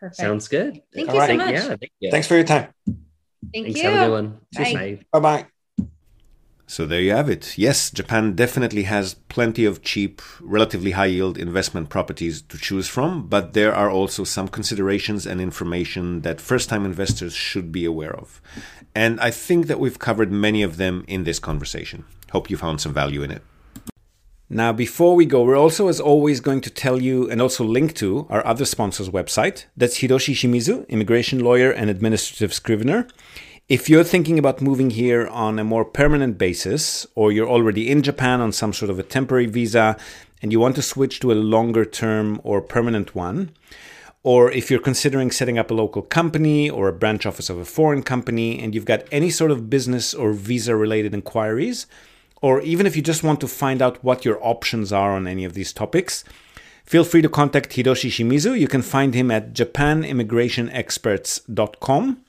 Perfect. 0.00 0.16
Sounds 0.16 0.48
good. 0.48 0.82
Thank 0.94 1.08
All 1.08 1.14
you 1.14 1.20
right. 1.20 1.30
so 1.30 1.36
much. 1.36 1.50
Yeah, 1.52 1.66
thank 1.68 1.92
you. 2.00 2.10
Thanks 2.10 2.26
for 2.26 2.34
your 2.34 2.44
time. 2.44 2.68
Thank 2.84 3.66
Thanks, 3.66 3.82
you. 3.82 3.88
Have 3.88 3.94
a 3.94 4.06
good 4.06 4.12
one. 4.12 4.40
Bye. 4.54 5.00
Bye 5.12 5.20
bye. 5.20 5.46
So 6.68 6.84
there 6.84 7.00
you 7.00 7.12
have 7.12 7.30
it. 7.30 7.56
Yes, 7.56 7.92
Japan 7.92 8.34
definitely 8.34 8.82
has 8.84 9.14
plenty 9.28 9.64
of 9.64 9.82
cheap, 9.82 10.20
relatively 10.40 10.90
high 10.90 11.06
yield 11.06 11.38
investment 11.38 11.90
properties 11.90 12.42
to 12.42 12.58
choose 12.58 12.88
from, 12.88 13.28
but 13.28 13.52
there 13.52 13.72
are 13.72 13.88
also 13.88 14.24
some 14.24 14.48
considerations 14.48 15.26
and 15.26 15.40
information 15.40 16.22
that 16.22 16.40
first 16.40 16.68
time 16.68 16.84
investors 16.84 17.34
should 17.34 17.70
be 17.70 17.84
aware 17.84 18.14
of. 18.16 18.42
And 18.96 19.20
I 19.20 19.30
think 19.30 19.68
that 19.68 19.78
we've 19.78 20.00
covered 20.00 20.32
many 20.32 20.64
of 20.64 20.76
them 20.76 21.04
in 21.06 21.22
this 21.22 21.38
conversation. 21.38 22.04
Hope 22.32 22.50
you 22.50 22.56
found 22.56 22.80
some 22.80 22.92
value 22.92 23.22
in 23.22 23.30
it. 23.30 23.42
Now, 24.48 24.72
before 24.72 25.16
we 25.16 25.26
go, 25.26 25.42
we're 25.42 25.58
also, 25.58 25.88
as 25.88 25.98
always, 25.98 26.38
going 26.38 26.60
to 26.60 26.70
tell 26.70 27.02
you 27.02 27.28
and 27.28 27.42
also 27.42 27.64
link 27.64 27.94
to 27.96 28.28
our 28.30 28.46
other 28.46 28.64
sponsor's 28.64 29.10
website. 29.10 29.64
That's 29.76 29.98
Hiroshi 29.98 30.34
Shimizu, 30.34 30.88
immigration 30.88 31.40
lawyer 31.40 31.72
and 31.72 31.90
administrative 31.90 32.54
scrivener. 32.54 33.08
If 33.68 33.90
you're 33.90 34.04
thinking 34.04 34.38
about 34.38 34.62
moving 34.62 34.90
here 34.90 35.26
on 35.26 35.58
a 35.58 35.64
more 35.64 35.84
permanent 35.84 36.38
basis, 36.38 37.08
or 37.16 37.32
you're 37.32 37.48
already 37.48 37.90
in 37.90 38.02
Japan 38.02 38.40
on 38.40 38.52
some 38.52 38.72
sort 38.72 38.88
of 38.88 39.00
a 39.00 39.02
temporary 39.02 39.46
visa 39.46 39.96
and 40.40 40.52
you 40.52 40.60
want 40.60 40.76
to 40.76 40.82
switch 40.82 41.18
to 41.20 41.32
a 41.32 41.34
longer 41.34 41.84
term 41.84 42.40
or 42.44 42.60
permanent 42.60 43.16
one, 43.16 43.50
or 44.22 44.52
if 44.52 44.70
you're 44.70 44.78
considering 44.78 45.32
setting 45.32 45.58
up 45.58 45.72
a 45.72 45.74
local 45.74 46.02
company 46.02 46.70
or 46.70 46.86
a 46.86 46.92
branch 46.92 47.26
office 47.26 47.50
of 47.50 47.58
a 47.58 47.64
foreign 47.64 48.04
company 48.04 48.62
and 48.62 48.76
you've 48.76 48.84
got 48.84 49.02
any 49.10 49.30
sort 49.30 49.50
of 49.50 49.68
business 49.68 50.14
or 50.14 50.32
visa 50.32 50.76
related 50.76 51.12
inquiries, 51.12 51.88
or 52.46 52.60
even 52.60 52.86
if 52.86 52.94
you 52.94 53.02
just 53.02 53.24
want 53.24 53.40
to 53.40 53.48
find 53.48 53.82
out 53.82 54.04
what 54.04 54.24
your 54.24 54.38
options 54.40 54.92
are 54.92 55.16
on 55.16 55.26
any 55.26 55.44
of 55.44 55.54
these 55.54 55.72
topics, 55.72 56.22
feel 56.84 57.02
free 57.02 57.20
to 57.20 57.28
contact 57.28 57.70
Hiroshi 57.70 58.08
Shimizu. 58.08 58.56
You 58.56 58.68
can 58.68 58.82
find 58.82 59.14
him 59.14 59.32
at 59.32 59.52
japanimmigrationexperts.com 59.52 62.22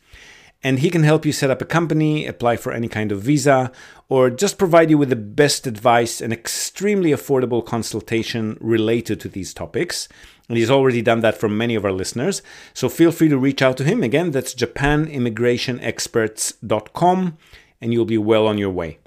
and 0.64 0.80
he 0.80 0.90
can 0.90 1.04
help 1.04 1.24
you 1.24 1.32
set 1.32 1.52
up 1.52 1.62
a 1.62 1.66
company, 1.66 2.26
apply 2.26 2.58
for 2.58 2.72
any 2.72 2.88
kind 2.88 3.12
of 3.12 3.22
visa, 3.22 3.72
or 4.10 4.32
just 4.32 4.58
provide 4.58 4.90
you 4.90 4.98
with 4.98 5.10
the 5.10 5.16
best 5.16 5.68
advice 5.68 6.20
and 6.20 6.34
extremely 6.34 7.12
affordable 7.12 7.64
consultation 7.64 8.58
related 8.60 9.20
to 9.20 9.30
these 9.30 9.54
topics. 9.54 10.10
And 10.50 10.58
he's 10.58 10.72
already 10.72 11.04
done 11.04 11.22
that 11.22 11.38
for 11.38 11.48
many 11.48 11.76
of 11.76 11.86
our 11.86 11.92
listeners. 11.92 12.42
So 12.74 12.90
feel 12.90 13.12
free 13.12 13.30
to 13.30 13.38
reach 13.38 13.62
out 13.62 13.78
to 13.78 13.84
him. 13.84 14.02
Again, 14.02 14.32
that's 14.32 14.56
japanimmigrationexperts.com, 14.56 17.38
and 17.82 17.94
you'll 17.94 18.06
be 18.06 18.18
well 18.18 18.48
on 18.48 18.58
your 18.58 18.72
way. 18.72 18.98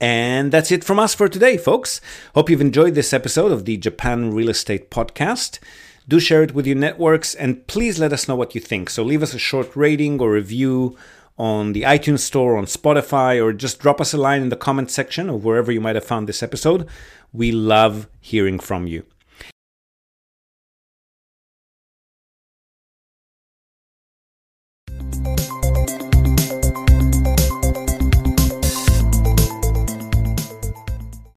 And 0.00 0.52
that's 0.52 0.72
it 0.72 0.84
from 0.84 0.98
us 0.98 1.14
for 1.14 1.28
today, 1.28 1.56
folks. 1.56 2.00
Hope 2.34 2.50
you've 2.50 2.60
enjoyed 2.60 2.94
this 2.94 3.12
episode 3.12 3.52
of 3.52 3.64
the 3.64 3.76
Japan 3.76 4.32
Real 4.32 4.48
Estate 4.48 4.90
Podcast. 4.90 5.58
Do 6.06 6.20
share 6.20 6.42
it 6.42 6.54
with 6.54 6.66
your 6.66 6.76
networks 6.76 7.34
and 7.34 7.66
please 7.66 7.98
let 7.98 8.12
us 8.12 8.28
know 8.28 8.36
what 8.36 8.54
you 8.54 8.60
think. 8.60 8.90
So 8.90 9.02
leave 9.02 9.22
us 9.22 9.34
a 9.34 9.38
short 9.38 9.74
rating 9.74 10.20
or 10.20 10.32
review 10.32 10.96
on 11.38 11.72
the 11.72 11.82
iTunes 11.82 12.20
Store, 12.20 12.56
on 12.56 12.66
Spotify, 12.66 13.42
or 13.42 13.52
just 13.52 13.80
drop 13.80 14.00
us 14.00 14.12
a 14.12 14.18
line 14.18 14.42
in 14.42 14.50
the 14.50 14.56
comment 14.56 14.90
section 14.90 15.30
or 15.30 15.38
wherever 15.38 15.72
you 15.72 15.80
might 15.80 15.96
have 15.96 16.04
found 16.04 16.28
this 16.28 16.42
episode. 16.42 16.86
We 17.32 17.52
love 17.52 18.08
hearing 18.20 18.58
from 18.58 18.86
you. 18.86 19.04